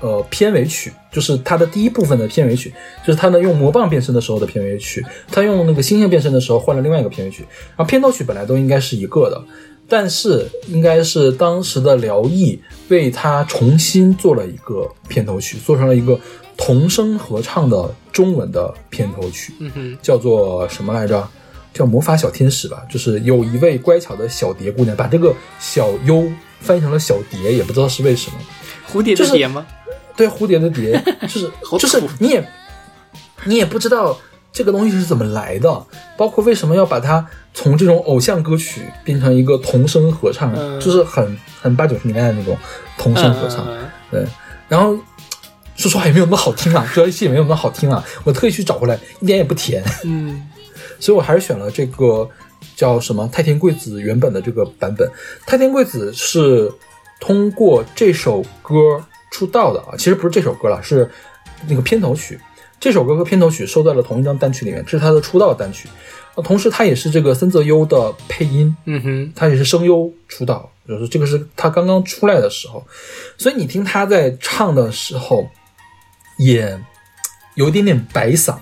[0.00, 2.72] 呃片尾曲，就是它的第一部分的片尾曲，
[3.06, 7.42] 就是它呢用魔棒变身的时候的片尾曲，它用那个星星变身的时候换了另外一个片尾曲，
[7.76, 9.44] 然后片头曲本来都应该是一个的，
[9.88, 16.18] 但是应该是当时的辽艺为他重新做了一个片头曲，做成了一个
[16.56, 19.52] 童声合唱的中文的片头曲，
[20.02, 21.28] 叫做什么来着？
[21.72, 26.24] 叫魔法小天使吧，就是有一位乖巧的小蝶姑娘，把这个小优
[26.58, 28.38] 翻译成了小蝶，也不知道是为什么。
[28.90, 29.66] 蝴蝶的就是蝶吗？
[30.16, 32.48] 对，蝴蝶的蝶，就是 就是你也
[33.44, 34.18] 你也不知道
[34.56, 35.86] 这个东西是怎么来的，
[36.16, 42.56] 包括为什么要把它从这种偶像歌曲变成一个童声合唱，嗯就是很很八九十年代的那种
[42.96, 43.66] 童声合唱。
[44.10, 44.24] 对，
[44.66, 44.96] 然后
[45.76, 49.84] 说实话也没有那么好听啊，主要戏也没有那么好听啊，我特意去找回来，一点也不甜。
[50.04, 50.48] 嗯
[50.98, 52.26] 所以我还是选了这个
[52.74, 55.06] 叫什么太田贵子原本的这个版本。
[55.46, 56.72] 太田贵子是
[57.20, 61.10] 通过这首歌出道的啊，其实不是这首歌了，是
[61.68, 62.40] 那个片头曲。
[62.78, 65.88] 这首歌和片头曲收在了同一张单曲里面，这是他的出道单曲。
[66.36, 72.86] 那同时，他也是这个森泽优的配音，嗯哼，他也是声优出道，就是这个是他刚刚出来的时候，
[73.38, 75.48] 所以你听他在唱的时候，
[76.38, 76.78] 也
[77.54, 78.56] 有一点点白嗓，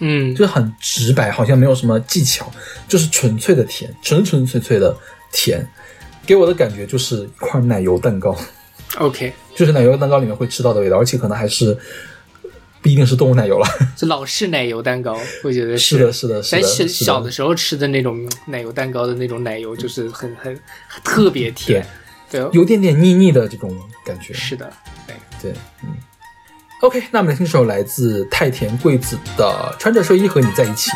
[0.00, 0.34] 嗯。
[0.34, 2.50] 就是很直白，好像没有什么技巧，
[2.88, 4.96] 就是纯粹的甜，纯纯粹粹的
[5.32, 5.64] 甜，
[6.26, 8.36] 给我的感觉就是一块奶油蛋糕
[8.98, 11.78] ，，OK，就是奶油蛋糕里面会吃到的味道，而且可能还是
[12.82, 13.66] 不一定是动物奶油了。
[13.96, 20.58] 是老式奶油蛋糕，我觉得是的，是的，是的，咱小是小的时候吃的那种奶油蛋糕的那种奶油，就是很很
[20.88, 21.86] 很特别甜，
[22.30, 24.32] 对，有点点腻腻的这种感觉。
[24.32, 24.72] 是的，
[25.06, 25.52] 对，对，
[25.82, 25.94] 嗯。
[26.80, 30.90] OK，那我们来听首来自太田贵子的《穿着睡衣和你在一起》。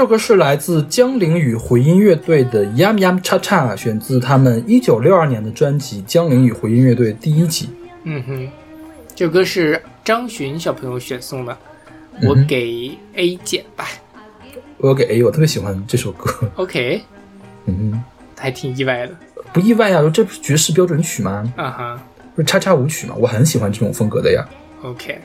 [0.00, 7.68] 这首歌是来自江铃与回音乐队的《Yum Cha Cha》，选自他们一九六二年的专辑《江铃与回音乐队》第一集。
[8.04, 8.48] 嗯哼，
[9.14, 11.54] 这首歌是张巡小朋友选送的，
[12.22, 13.88] 我给 A 减吧。
[14.78, 17.02] 我给 A，我特别喜欢这首歌，OK，
[17.66, 18.02] 嗯
[18.38, 19.14] 还挺意外的。
[19.52, 21.52] 不意外啊，这不是爵士标准曲吗？
[21.56, 22.02] 啊哈
[22.34, 23.14] 不是叉叉舞曲吗？
[23.18, 24.48] 我很喜欢这种风格的呀
[24.82, 25.20] ，，OK，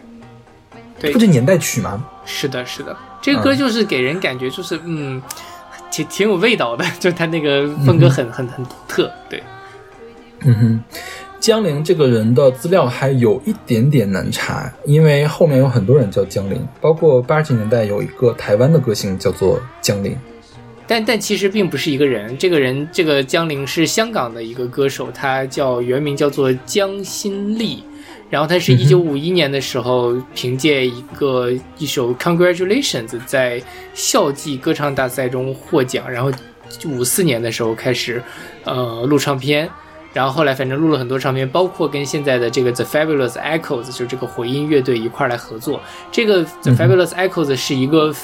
[0.99, 2.05] 对不，就年代曲吗？
[2.25, 5.21] 是的，是的，这个歌就是给人感觉就是嗯，
[5.91, 9.11] 挺挺有味道的， 就他那个风格很很很独特。
[9.29, 9.43] 对，
[10.41, 10.83] 嗯哼，
[11.39, 20.17] 江铃这个人的资料还有一点点难查，因为后面有很多人叫江铃，包括八十年代有一个台湾的歌星叫做江铃。
[20.87, 27.83] 但但其实并不是一个人，这个人这个江铃是香港的一个歌手，他叫原名叫做江心丽，
[28.29, 33.61] 然后他是一九五一年的时候凭借一个一首《Congratulations》在
[33.93, 36.31] 校际歌唱大赛中获奖，然后
[36.85, 38.21] 五四年的时候开始
[38.63, 39.69] 呃录唱片。
[40.11, 45.81] 然后后来反正录了很多唱片，包括跟现在的这个 The Fabulous Echoes，就是这个回音乐队一块儿来合作。
[46.09, 48.15] 这个 The Fabulous Echoes 是一个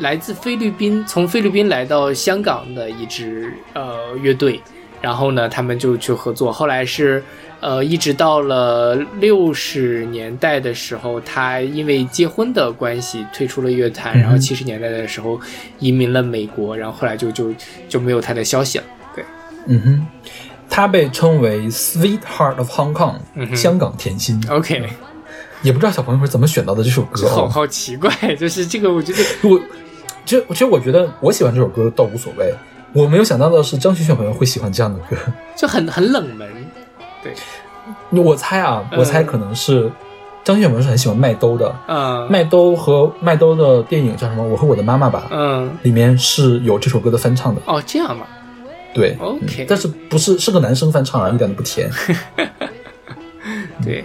[0.00, 4.60] 来自菲律宾，从菲律宾来到香港的一支呃乐队，
[5.02, 6.50] 然后呢，他们就去合作。
[6.52, 7.22] 后来是
[7.60, 15.38] 呃，一直到了六十年代的时候，他因为结婚的关系退出了乐坛，然后七十年代的时候
[15.78, 17.52] 移民了美国，然后后来就就
[17.88, 18.84] 就没有他的消息了。
[19.14, 19.24] 对，
[19.66, 20.06] 嗯哼，
[20.68, 24.42] 他被称为 Sweetheart of Hong Kong，、嗯哼香港甜心。
[24.48, 24.82] OK，
[25.62, 27.48] 也不知道小朋友是怎么选到的这首歌、好哦。
[27.48, 29.60] 好奇怪， 就是这个，我觉得我，
[30.24, 32.52] 其实其实我觉得我喜欢这首歌倒无所谓，
[32.92, 35.16] 我没有想到的是张学小朋友会喜欢这样的歌。
[35.56, 36.48] 就很很冷门。
[37.22, 37.32] 对，
[38.20, 39.90] 我猜啊，嗯我猜可能是
[40.44, 41.74] 张学友是很喜欢麦兜的。
[41.88, 44.42] 嗯麦兜和麦兜的电影叫什么？
[44.42, 47.60] 我和我的妈妈吧，嗯，里面是有这首歌的翻唱的。
[47.66, 48.26] 哦，这样嘛，
[48.92, 51.88] 对 OK 嗯但是不是是个男生翻唱啊，一点都不甜。
[53.84, 54.04] 对，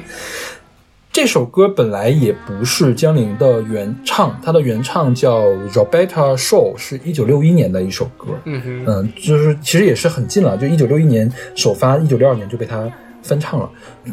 [1.18, 8.28] 这首歌本来也不是江铃的原唱，它的原唱叫 Roberta Shaw，是一九六一年的一首歌。
[8.46, 12.88] 嗯哼，嗯，就是其实也是很近了，就一九六一年首发，一九六二年就被他
[13.24, 13.68] 翻唱了。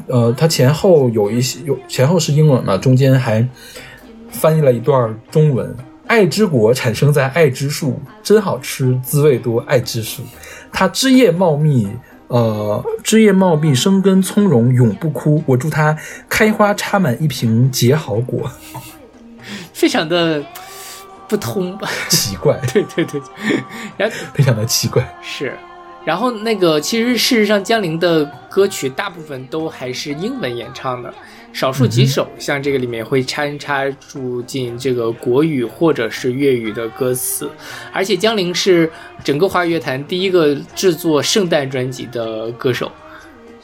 [0.07, 3.47] 呃，他前后有一些有前后是英文嘛，中间还
[4.31, 5.77] 翻译了一段中文。
[6.07, 10.23] 爱之国产生在爱之树，真好吃，滋味多，爱之树。
[10.73, 11.87] 它枝叶茂密，
[12.35, 15.41] 呃，枝叶茂密，生根葱茏，永不枯。
[15.47, 15.97] 我祝它
[16.29, 18.51] 开花插满一瓶结好果。
[19.73, 20.43] 非常的
[21.29, 21.79] 不通。
[22.09, 23.21] 奇怪， 对对对，
[23.97, 25.17] 然后非常的奇怪。
[25.23, 25.57] 是，
[26.05, 31.15] 然后那个其实事实上江铃的歌曲大部分都还是英文演唱的，
[31.55, 37.49] 少数几首像这个里面会掺插住进这个国语或者是粤语的歌词，
[37.93, 38.91] 而且江铃是
[39.23, 42.91] 整个华语乐坛第一个制作圣诞专辑的歌手。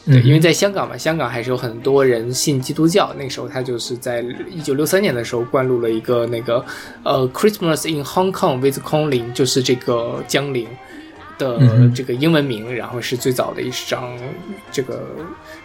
[0.06, 3.12] 对，嗯因为在香港嘛，香港还是有很多人信基督教。
[3.18, 6.64] 那个时候，他就是在一九六三年的时候灌录了一个那个
[7.02, 10.66] 呃《Christmas in Hong Kong with Conlin》，就是这个江铃
[11.40, 14.16] 的这个英文名，然后是最早的一张
[14.70, 15.02] 这个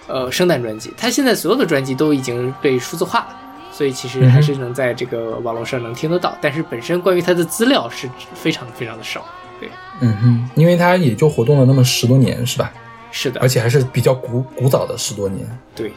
[0.07, 0.91] 呃圣诞专辑。
[0.97, 3.41] 他现在所有的专辑都已经被数字化了。
[3.71, 9.25] 所以其实还是能在这个网络上能听得到，但是本身关于他的资料是非常非常的少。
[9.59, 9.67] 对，
[9.99, 12.71] 嗯哼，因为他也就活动了那么十多年，是吧？
[13.11, 15.45] 是的，而且还是比较古古早的十多年。
[15.75, 15.91] 对，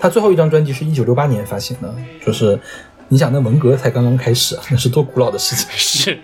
[0.00, 1.94] 他最后一张专辑是一九六八年发行的，
[2.26, 2.58] 就是
[3.06, 5.68] 你想那文革才刚刚开始啊，那是多古老的事情。
[5.76, 6.18] 是，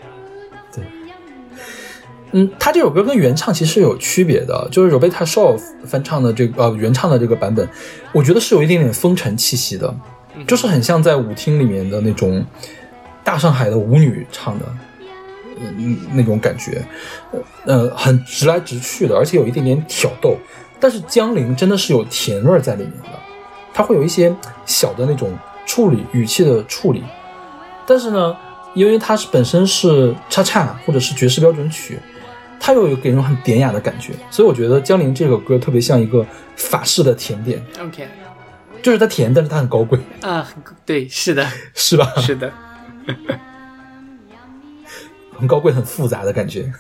[2.33, 7.69] 嗯，他这首歌跟原唱其实是有区别的，就是 Roberta Shaw 翻唱的这个呃原唱的这个版本，
[8.13, 9.95] 我觉得是有一点点风尘气息的，
[10.47, 12.45] 就是很像在舞厅里面的那种
[13.25, 14.65] 大上海的舞女唱的。
[15.61, 16.81] 嗯，那种感觉，
[17.65, 20.37] 呃，很直来直去的，而且有一点点挑逗。
[20.79, 23.19] 但是江铃真的是有甜味在里面的，
[23.75, 24.33] 它会有一些
[24.65, 27.03] 小的那种处理语气的处理。
[27.89, 28.37] 但是呢，
[28.73, 31.99] 因为它是本身是叉叉或者是爵士标准曲，
[32.61, 38.07] 它又有给人很典雅的感觉，所以我觉得江铃这首歌特别像一个法式的甜点，OK
[38.83, 40.47] 就是它甜，但是它很高贵，啊，
[40.87, 42.07] 对，是的，是吧？
[42.17, 42.53] 是的。
[45.39, 46.73] 很高贵、很复杂的感觉。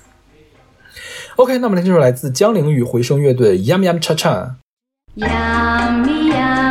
[1.36, 4.54] OK，那我们来听首来自江铃与回声乐队 Yum Yum Cha Cha。
[5.16, 6.67] Yummy yum,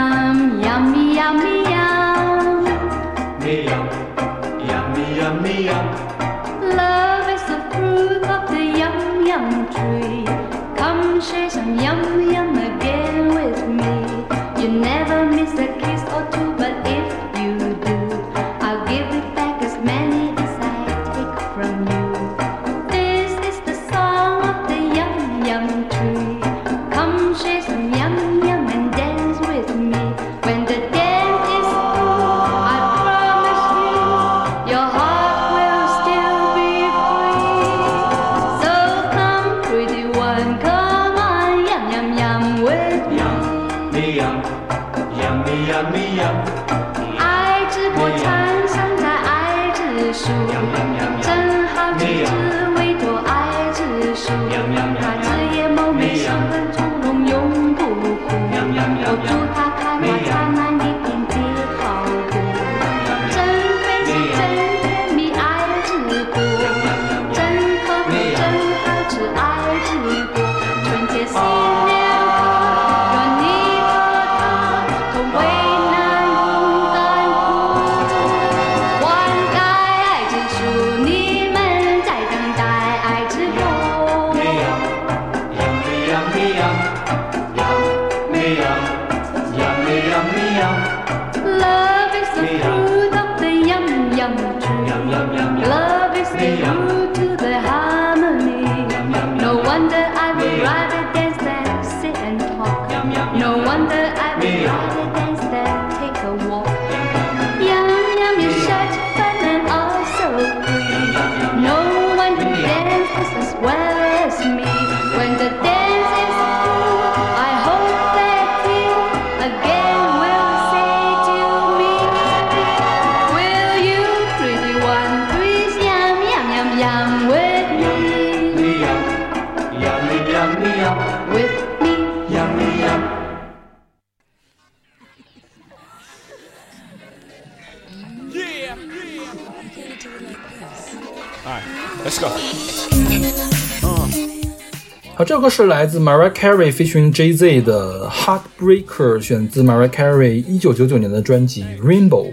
[145.18, 152.32] 好，这首歌是来自 Mariah Carey featuring Jay Z 的《Heartbreaker》，选自 Mariah Carey 一九九九年的专辑《Rainbow》。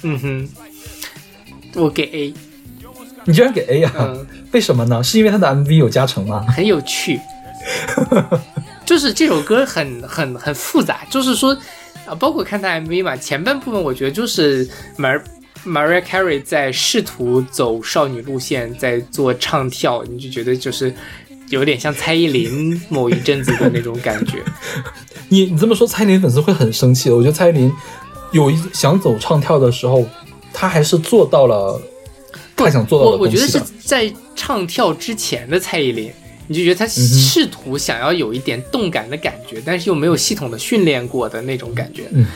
[0.00, 0.48] 嗯哼，
[1.74, 2.34] 我给 A，
[3.26, 3.92] 你居然给 A 啊？
[3.98, 5.02] 嗯为什么呢？
[5.04, 6.46] 是因为它的 MV 有加成吗？
[6.48, 7.20] 很有趣。
[8.86, 11.54] 就是这首歌很很很复杂，就是说
[12.06, 15.20] 啊，包括看他 MV 嘛，前半部分我觉得就是 Mar
[15.66, 20.94] Mariah Carey 在试图走少女路线，在做唱跳，你就觉得就是
[21.50, 24.42] 有点像蔡依林某一阵子的那种感觉。
[25.28, 27.14] 你 你这么说，蔡依林粉丝会很生气的。
[27.14, 27.70] 我觉得蔡依林
[28.32, 30.04] 有一想走唱跳的时候，
[30.52, 31.80] 她还是做到了
[32.56, 33.60] 她想做到我的我觉得是。
[33.84, 36.10] 在唱跳之前的蔡依林，
[36.46, 42.04] 你就觉得她试图想要有一点动感的感觉，但是又没有系统的训练过的那种感觉。
[42.12, 42.26] 嗯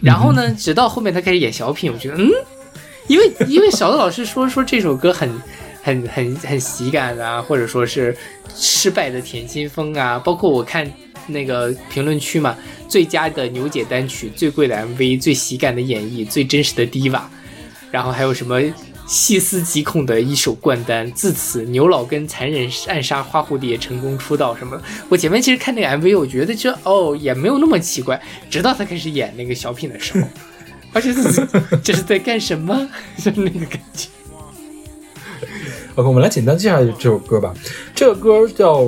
[0.00, 2.30] 然后呢，直到后面她开始演小品，我觉得嗯，
[3.06, 5.28] 因为因为小的老师说说这首歌很
[5.82, 8.16] 很很很喜感啊，或者说是
[8.54, 10.90] 失败的甜心风啊，包括我看
[11.26, 12.56] 那个评论区嘛，
[12.88, 17.22] 最佳的牛姐单曲、最贵的 MV、最喜感的演绎、最真实的 diva，
[17.90, 18.60] 然后还有什么
[19.06, 24.80] 细思极恐的一首冠单，自此牛老根残忍暗杀花蝴蝶，成功出道什么。
[25.08, 30.28] 我前面其实看那个 MV，我觉得这哦也没有那么奇怪，直到他开始演那个小品的时候，
[30.92, 31.48] 而且这是
[31.82, 32.88] 这是在干什么？
[33.18, 34.08] 就那个感觉。
[36.00, 37.52] OK，我们来简单介绍这首歌吧。
[37.94, 38.82] 这个歌叫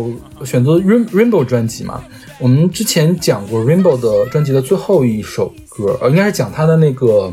[0.47, 2.03] 选择 Rain Rainbow 专辑嘛。
[2.39, 7.31] 我们之前讲过 Rainbow 的专辑的最后一首歌，呃，应该是讲他的那个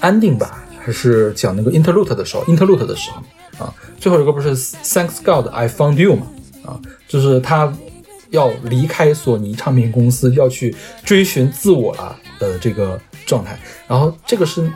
[0.00, 3.74] ending 吧，还是讲那个 interlude 的时候，interlude 的时候啊。
[3.98, 6.28] 最后一个不是 Thanks God I Found You 嘛？
[6.64, 7.72] 啊，就是他
[8.30, 10.72] 要离开索尼唱片公司，要去
[11.04, 13.58] 追寻自我了的这个状态。
[13.88, 14.70] 然后这个是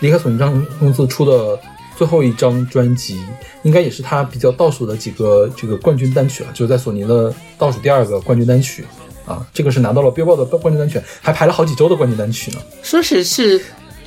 [0.00, 1.60] 离开索尼唱片公司出的
[1.96, 3.18] 最后一张专辑，
[3.62, 8.84] 应该也是他比较倒数的几个这个冠军单曲了，就是在索尼的倒数第二个冠军单曲
[9.24, 9.44] 啊。
[9.52, 12.58] 这个是拿到了 Billboard 的冠军单曲，还排了好几周的冠军单曲呢。
[12.82, 13.60] 说是是，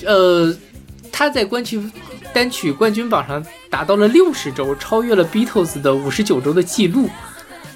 [0.06, 0.56] 呃，
[1.12, 1.92] 他在冠军
[2.32, 7.10] 单曲冠军榜上达到了六十周，超越了 Beatles 的五十九周的记录。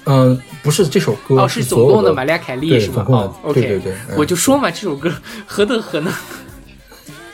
[0.06, 2.94] 嗯，不是这首歌，哦，是总共的玛利亚凯莉对是吗？
[2.94, 5.10] 总共的哦，OK，对对对嗯我就说嘛，这首歌
[5.46, 6.12] 何德何能？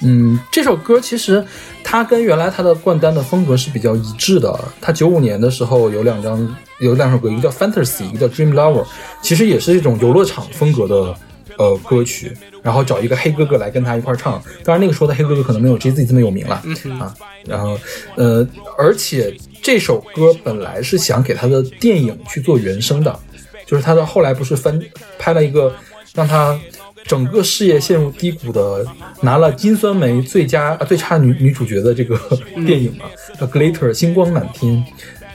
[0.03, 1.45] 嗯，这首歌其实
[1.85, 4.59] 它跟原来它的冠单的风格是比较一致的。
[4.81, 8.85] 它九五年的时候有两张，有两首歌，一个叫《Fantasy》，一个叫《Dream Lover》，
[9.23, 11.15] 其实也是一种游乐场风格的
[11.57, 12.37] 呃歌曲。
[12.63, 14.33] 然后找一个黑哥哥来跟他一块唱，
[14.63, 16.63] 当然那个时候的黑哥哥可能没有 Jay Z 这么有名了、
[16.99, 17.17] 啊。
[17.47, 17.79] 然后
[18.17, 18.47] 呃，
[18.77, 23.19] 而且这首歌本来是想给他的电影去做原声的，
[23.65, 24.79] 就是他的后来不是翻
[25.19, 25.75] 拍了一个
[26.15, 26.61] 让他
[27.05, 28.87] 整个事业陷入低谷的，
[29.21, 32.19] 拿了金酸梅最佳啊最差女女主角的这个
[32.67, 33.07] 电影嘛，
[33.39, 34.85] 叫《Glitter》星光满天。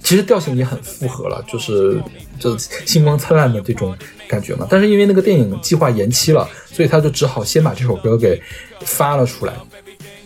[0.02, 2.00] 其实调性也很复合了，就是
[2.40, 3.98] 就星光灿烂的这种
[4.28, 4.68] 感觉嘛。
[4.70, 8.40] 但是因为那个电影计划延期了，所以他就只好先把这首歌给
[8.82, 9.54] 发了出来。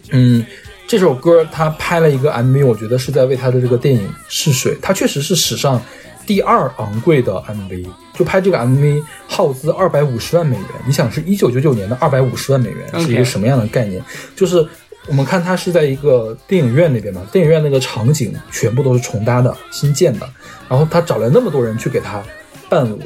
[0.09, 0.45] 嗯，
[0.85, 4.77] 这首歌他拍了一个 MV，我觉得是在为他的这个电影试水。
[4.81, 5.81] 他确实是史上
[6.29, 10.67] 第二昂贵的 MV，就拍这个 MV 耗资二百五十万美元。
[10.85, 13.99] 你想是一九九九年的二百五十万美元是一个什么样的概念？
[14.35, 14.63] 就是
[15.07, 20.29] 我们看它是在一个电影院那边嘛，电影院那个场景全部都是重搭的、新建的，
[20.69, 22.21] 然后他找来那么多人去给他
[22.69, 23.01] 伴舞，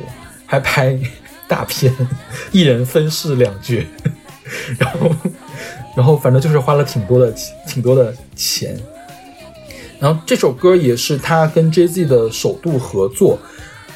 [0.46, 1.00] 还拍
[1.48, 1.96] 大片，
[2.52, 3.82] 一人分饰两角，
[4.78, 5.16] 然后
[5.96, 7.34] 然后反正就是花了挺多的
[7.70, 8.78] 挺多的钱。
[10.04, 13.40] 然后这首歌也是他跟 Jay Z 的首度合作。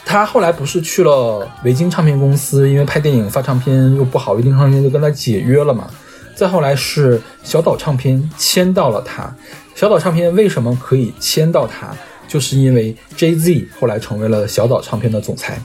[0.06, 5.90] 他后来不是去了维京唱片公司，因为拍电影发唱片又不好，维京唱片就跟他解约了嘛。
[6.34, 9.36] 再后来是小岛唱片签到了他。
[9.76, 11.94] 小岛唱片为什么可以签到他？
[12.26, 15.62] 就是因为 Jay Z 后来成为了小岛唱片的总裁，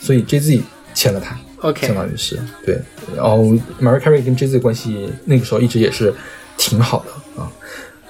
[0.00, 0.62] 所以 Jay Z
[0.94, 1.36] 签了他。
[1.60, 2.80] OK 相当于是对。
[3.14, 3.42] 然后
[3.78, 6.14] Mariah Carey 跟 Jay Z 关系那个时候一直也是
[6.56, 7.52] 挺好的啊。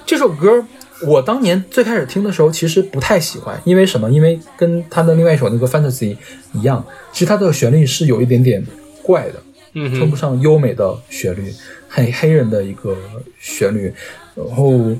[0.05, 0.65] 这首歌
[1.05, 4.09] 我当年最开始听的时候其实不太喜欢，因为什么？
[4.11, 6.17] 因为跟他的另外一首那个 Fantasy
[6.53, 8.65] 一样，其实它的旋律是有一点点
[9.01, 9.41] 怪的，
[9.73, 11.53] 嗯称不上优美的旋律，
[11.87, 12.97] 很黑人的一个
[13.39, 13.93] 旋律，
[14.35, 14.95] 然后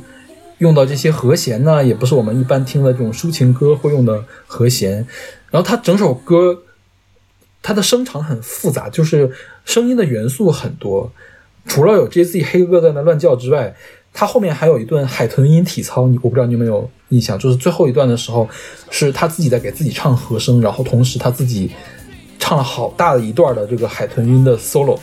[0.59, 5.05] 用到这些和弦呢，也不是我们一般听的这种抒情歌会用的和弦，
[5.51, 6.63] 然后它整首歌。
[7.65, 9.31] 它的声场很复杂，就是
[9.63, 11.09] 声音的元素很多。
[11.65, 13.73] 除了有 J Z 黑哥在那乱叫之外，
[14.13, 17.37] 它后面还有一段海豚音体操，你我不知道你有没有印象？
[17.39, 18.47] 就是最后一段的时候，
[18.91, 21.71] 是他自己在给自己唱和声，然后同时他自己
[22.37, 24.99] 唱了好大的一段的这个海豚音的 solo，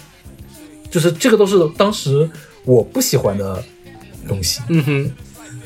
[0.90, 2.28] 就是这个都是当时
[2.64, 3.62] 我不喜欢的
[4.28, 4.60] 东西。
[4.68, 5.12] 嗯哼，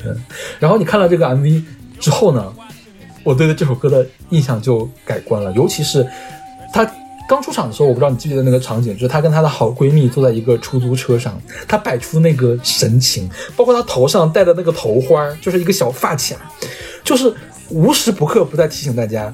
[0.03, 0.23] 嗯
[0.59, 1.63] 然后你看了这个 MV
[1.99, 2.51] 之后呢，
[3.23, 6.05] 我对这首歌的印象就改观了，尤其是
[6.73, 6.83] 她
[7.27, 16.35] 刚出场的时候，我不知道你记不记得那个场景，就是她跟她的好闺蜜坐在一个出租车上，她摆出那个神情，包括她头上戴的那个头花，就是一个小发卡，
[17.03, 17.33] 就是
[17.69, 19.33] 无时不刻不在提醒大家，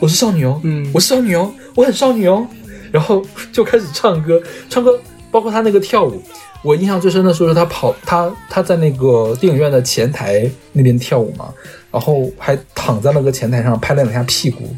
[0.00, 2.46] 我是少女哦，嗯我是少女哦，我很少女哦，
[2.92, 4.98] 然后就开始唱歌，唱歌，
[5.30, 6.22] 包括她那个跳舞。
[6.62, 11.48] 我印象最深的时候是她跑，她她在那个电影院的前台那边跳舞嘛，
[11.90, 14.76] 然后还躺在那个前台上拍了两下屁股，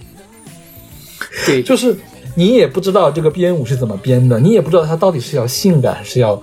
[1.44, 1.97] 对，就是
[2.34, 6.40] 你也不知道这个编舞是怎么编的，你也不知道它到底是要性感还是要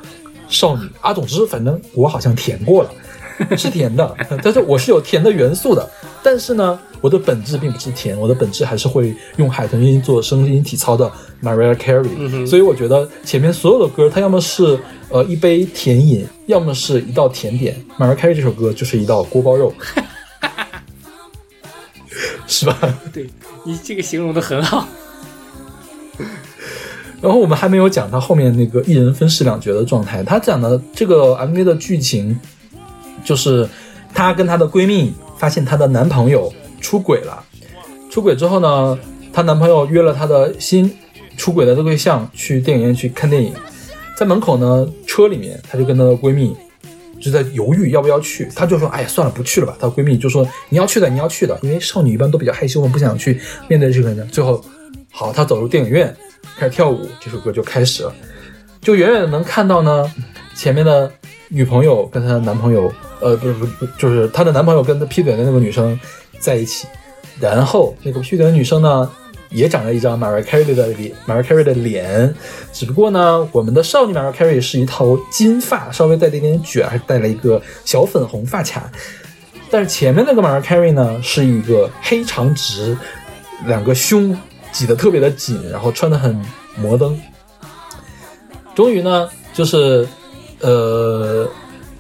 [0.47, 1.13] 少女啊。
[1.13, 2.91] 总之，反正我好像填过了，
[3.57, 5.89] 是甜的，但是我是有甜的元素的。
[6.21, 11.09] 但是呢，我的本质并不是甜，我的本质还是会用海豚音做声音体操的
[11.41, 12.45] Mariah Carey。
[12.45, 14.77] 所以我觉得前面所有的歌，它要么是
[15.09, 17.75] 呃一杯甜饮，要么是一道甜点。
[17.97, 19.73] Mariah Carey 这首歌就是一道锅包肉，
[22.45, 22.77] 是吧？
[23.13, 23.27] 对
[23.63, 24.87] 你这个形容的很好。
[27.21, 30.23] 然后我们还没有讲她后面那个一人分饰两角的状态。
[30.23, 32.39] 她讲的这个 MV 的剧情，
[33.23, 33.67] 就是
[34.13, 37.43] 她跟她的闺蜜发现她的男朋友出轨了。
[38.09, 38.97] 出轨之后呢，
[39.33, 40.91] 她男朋友约了她的新
[41.37, 43.53] 出轨的对象去电影院去看电影，
[44.17, 46.55] 在门口呢车里面，她就跟她的闺蜜
[47.19, 48.49] 就在犹豫要不要去。
[48.55, 54.63] 她就说：“哎呀，算了，不去了吧。”她闺蜜就说：“你要去的，你要去的，因为少女一般都比较害羞，我不想去面对这个人。”最后，
[55.19, 56.15] 好，她走入电影院。
[56.57, 58.13] 开始跳舞，这首歌就开始了，
[58.81, 60.09] 就远远的能看到呢，
[60.55, 61.11] 前面的
[61.49, 62.89] 女朋友跟她的男朋友，
[63.19, 65.99] 呃，不是不是，不就是她的男朋友跟她劈腿的那个女生
[66.39, 66.87] 在一起，
[67.37, 69.11] 然后那个劈腿的女生呢，
[69.49, 72.33] 也长了一张 Mariah Carey 的脸，Mariah Carey 的脸，
[72.71, 78.89] 只不过呢，我们的少女 Mariah Carey 是一头金发，稍微带了一点卷，还带了一个小粉红发卡，
[79.69, 82.97] 但是前面那个 Mariah Carey 呢，是一个黑长直，
[83.65, 84.37] 两个胸。
[84.71, 86.39] 挤得特别的紧，然后穿得很
[86.77, 87.19] 摩登。
[88.75, 90.07] 终于呢，就是
[90.59, 91.49] 呃，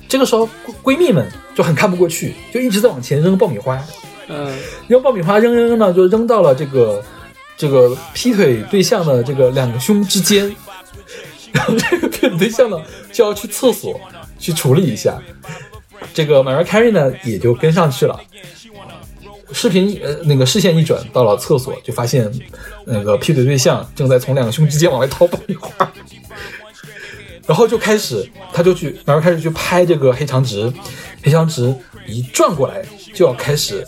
[0.07, 0.47] 这个时候
[0.81, 3.81] 闺蜜们就很看不过去，就一直在往前扔爆米花，
[4.27, 4.55] 嗯，
[4.87, 7.03] 扔爆米花扔扔扔呢，就扔到了这个
[7.57, 10.55] 这个劈腿对象的这个两个胸之间，
[11.51, 12.81] 然后这个劈腿对象呢
[13.11, 13.99] 就要去厕所
[14.37, 15.21] 去处理一下，
[16.13, 18.17] 这个 Mariah Carey 呢也就跟上去了。
[19.51, 22.31] 视频呃，那个视线一转，到了厕所，就发现
[22.85, 25.91] 那个劈腿对象正在从两个胸之间往外掏爆米花，
[27.47, 30.71] 然后就开始，他就去，然后开始去拍这个黑长直，
[31.23, 31.73] 黑长直
[32.05, 33.83] 一转过来就要开始，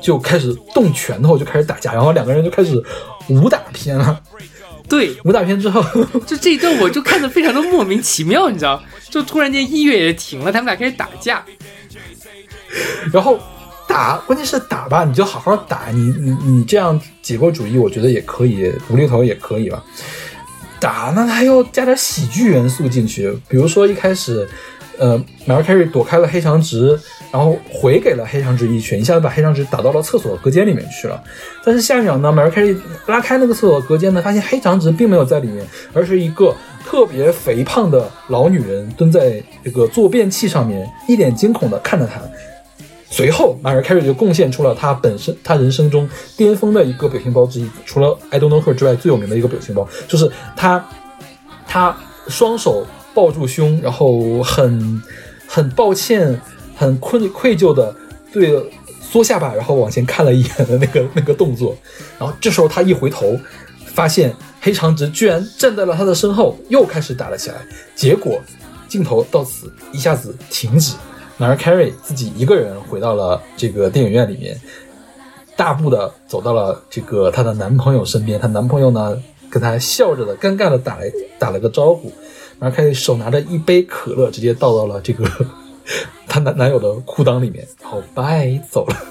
[0.00, 2.82] 就开始动拳头，就开始打架，然后两个人就开始
[3.28, 4.20] 武打片了。
[4.88, 5.82] 对，武打片之后，
[6.26, 8.82] 就这一段我就看得非常的莫名其妙，你知道？
[9.08, 11.44] 就突然间音乐也停了，他们俩开始打架，
[13.12, 13.38] 然后。
[13.88, 15.88] 打，关键是打吧，你就好好打。
[15.92, 19.82] 你你你这样解构主义，我觉得也可以，无厘头也可以吧。
[20.78, 24.46] 打，那他要加点喜剧元素进去，比如说一开始，
[24.98, 26.98] 呃，Mariah Carey 躲开了黑长直，
[27.32, 31.22] 然后回给了黑长直一拳，一下子把黑长直打到了厕所隔间里面去了。
[31.64, 32.76] 但是下一秒呢，Mariah Carey
[33.06, 35.64] 拉开那个厕所隔间呢，发现黑长直并没有在里面，
[35.94, 36.54] 而是一个
[36.84, 42.20] 特别肥胖的老女人蹲在这个坐便器上面，一脸惊恐的看着他。
[43.16, 46.06] 随后马尔凯瑞就贡献出了他本身他人生中
[46.36, 50.86] 巅峰的一个表情包之一，除了 I Don't Know Her 之外最有名的一个表情包，就是他
[51.66, 51.96] 他
[52.28, 55.02] 双手抱住胸，然后很
[55.46, 56.38] 很抱歉、
[56.76, 57.96] 很愧愧疚的
[58.30, 58.62] 对
[59.00, 61.74] 缩下巴，然后往前看了一眼的那个那个动作。
[62.18, 63.34] 然后这时候他一回头，
[63.86, 64.30] 发现
[64.60, 67.56] 黑长直居然站在了他的身后，又开始打了起来。
[67.94, 68.38] 结果
[68.86, 70.92] 镜头到此一下子停止。
[71.38, 74.58] Mariah Carey 自己一个人回到了这个电影院里面，
[75.54, 78.40] 大步的走到了这个她的男朋友身边。
[78.40, 81.02] 她男朋友呢，跟她笑着的、尴尬的打了
[81.38, 82.10] 打了个招呼。
[82.58, 85.28] Mariah Carey 手拿着一杯可乐，直接倒到了这个
[86.26, 88.96] 她男男友的裤裆里面，然后拜走了。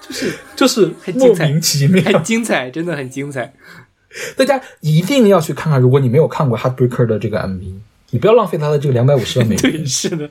[0.00, 3.52] 就是就是很精彩莫名其妙，很精彩，真的很精彩。
[4.36, 5.78] 大家一定要去看看。
[5.78, 7.74] 如果你没有看过 Heartbreaker 的这个 MV，
[8.10, 9.62] 你不要浪费他的这个两百五十万美元。
[9.72, 10.28] 对，是的，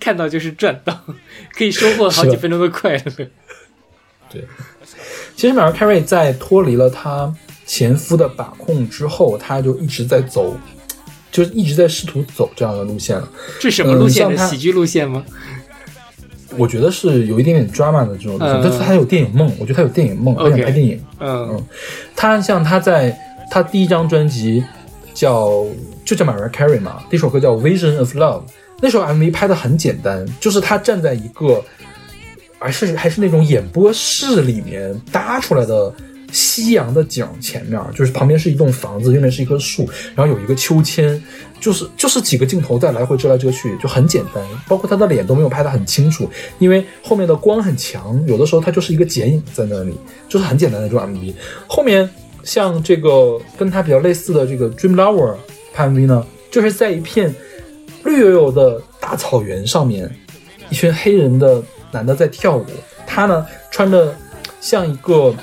[0.00, 0.98] 看到就是赚到，
[1.56, 3.26] 可以收获好几分钟的快乐。
[4.30, 4.44] 对，
[5.36, 7.32] 其实 Mariah Carey 在脱离了他
[7.66, 10.56] 前夫的把控之后，他就一直在走，
[11.30, 13.28] 就是一直在试图走这样的路线了。
[13.60, 15.24] 这什么路线喜剧路线吗？
[16.56, 21.04] 我觉得是有一点点 drama 的这种路线，嗯但是他有电影梦，我觉得他有电影梦，她想拍电影。
[21.18, 21.66] 嗯
[22.14, 23.16] 他像他在
[23.50, 24.64] 他第一张专辑
[25.12, 25.64] 叫
[26.04, 28.42] 就叫 Mariah Carey 嘛，那首歌叫 Vision of Love，
[28.80, 31.62] 那首 MV 拍的很简单，就是她站在一个
[32.58, 35.92] 还是还是那种演播室里面搭出来的
[36.32, 41.22] 夕阳的景前面，就是旁边是一栋房子，右面是一棵树，然后有一个秋千，
[41.60, 44.42] 就是就是几个镜头在来回遮来遮去，就很简单。
[44.68, 46.28] 包括她的脸都没有拍得很清楚，
[46.58, 49.94] 因为后面的光很强，有的时候它就是一个剪影在那里，
[50.28, 51.32] 就是很简单的这种 MV。
[51.68, 52.08] 后面
[52.42, 55.36] 像这个跟它比较类似的这个 Dream Lover
[55.74, 57.34] 拍 MV 呢，就是在一片
[58.04, 60.08] 绿油油的大草原上面，
[60.70, 61.60] 一群黑人的
[61.90, 62.64] 男的在跳舞，
[63.06, 64.14] 他呢穿着
[64.60, 65.34] 像一个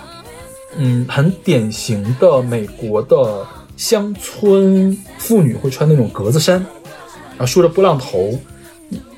[0.77, 3.45] 嗯很典型的美国的
[3.75, 6.55] 乡村妇女会穿那种格子衫，
[7.31, 8.39] 然后梳着波浪头。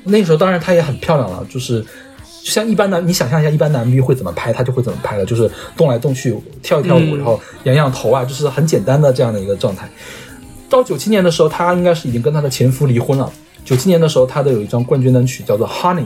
[0.02, 1.80] 那时候当然她也很漂亮了，就是
[2.42, 9.88] 就像一般男，你想象一下一般的 MV 会怎么拍，她就会怎么拍了，就是动来动去，跳一跳舞，嗯然后仰仰头啊，就是很简单的这样的一个状态。
[10.74, 13.32] 到九七年的时候，她应该是已经跟她的前夫离婚了。
[13.64, 16.02] 九七年的时候，她的有一张冠军单曲叫做《Honey》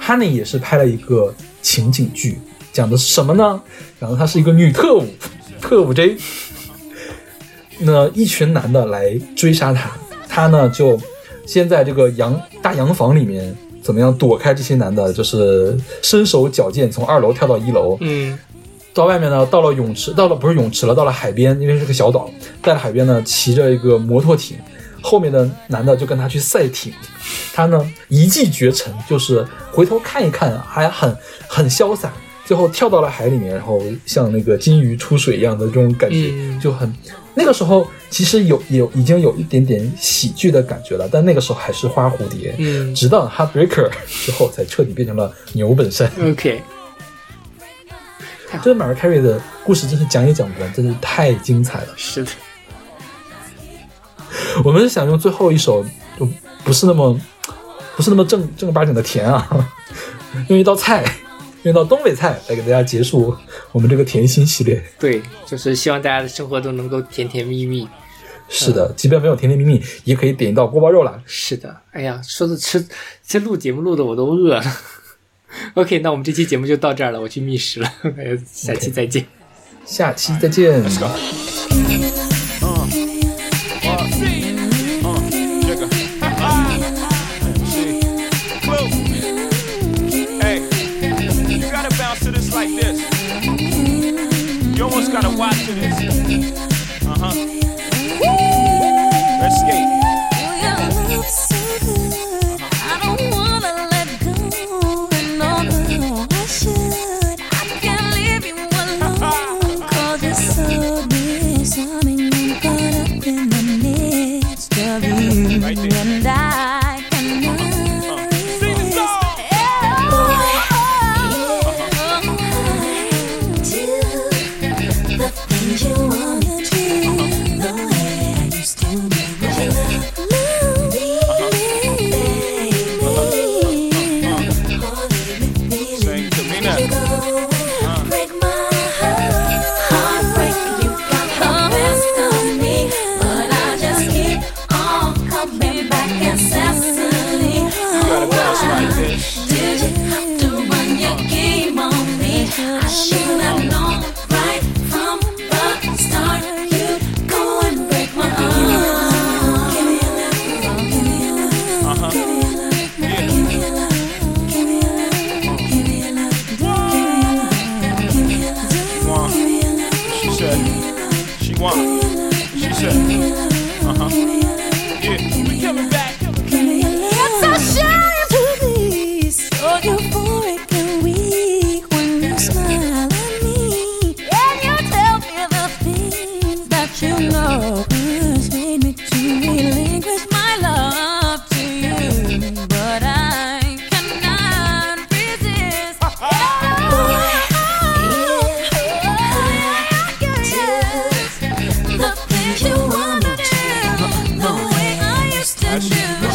[0.00, 2.38] ，Honey 也是拍了一个情景剧，
[2.72, 3.60] 讲的是什么呢？
[4.00, 5.04] 讲的她是一个女特务，
[5.60, 6.16] 特务 J。
[7.80, 9.90] 那一群男的来追杀她，
[10.28, 10.96] 她呢就
[11.44, 13.52] 先在这个洋大洋房里面
[13.82, 18.38] 怎么样躲开这些男的，就是身手矫健，从二楼跳到一楼，嗯
[18.96, 22.30] 到外面呢，到了泳池，到了不是泳池了，到了海边，因为是个小岛，
[22.62, 24.56] 在海边呢骑着一个摩托艇，
[25.02, 26.90] 后面的男的就跟他去赛艇，
[27.52, 31.14] 他呢一骑绝尘，就是回头看一看，还很
[31.46, 32.10] 很潇洒，
[32.46, 36.58] 最后跳到了海里面，然后像那个金鱼出水一样的这种感觉，嗯。
[36.58, 36.90] 就很
[37.34, 42.94] 那个时候其实有有已经有一点点喜剧的感觉了，但那个时候还是花蝴蝶，嗯。
[42.94, 43.90] 直到 Heartbreaker
[44.24, 46.10] 之后才彻底变成了牛本山。
[46.30, 46.62] ，OK，
[48.62, 51.88] 这个 Mariah Carey 的故事真是讲也讲不完，真是太精彩了。
[51.96, 52.30] 是的，
[54.64, 55.84] 我们是想用最后一首，
[56.18, 56.28] 就
[56.64, 57.18] 不是那么
[57.96, 59.66] 不是那么正正儿八经的甜啊，
[60.48, 61.04] 用一道菜，
[61.64, 63.36] 用一道东北菜来给大家结束
[63.72, 64.82] 我们这个甜心系列。
[64.98, 67.88] 对，就是希望大家的生活都能够甜甜蜜蜜。
[68.48, 71.20] 是的，即便没有甜甜蜜蜜，也可以点一道锅包肉啦。
[71.26, 72.86] 是的，哎呀，说的吃，
[73.26, 74.62] 这录节目录的我都饿了。
[75.74, 77.92] OK，那我们这期节目就到这儿了，我去觅食了，
[78.50, 79.24] 下期再见。
[79.84, 80.82] 下期再见。
[90.40, 90.60] Hey,
[91.48, 93.00] you gotta bounce to this like this.
[94.76, 95.94] You almost gotta watch to this.
[97.06, 97.32] Uh huh.
[99.40, 99.85] Let's skate.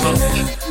[0.03, 0.70] Oh.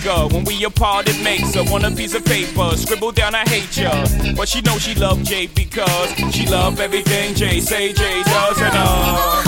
[0.01, 0.33] heartbreaker.
[0.33, 2.75] When we apart, it makes her want a piece of paper.
[2.75, 4.05] Scribble down, I hate ya.
[4.35, 8.73] But she know she love Jay because she love everything Jay say Jay does and
[8.75, 9.43] uh.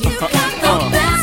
[0.00, 1.17] You got the best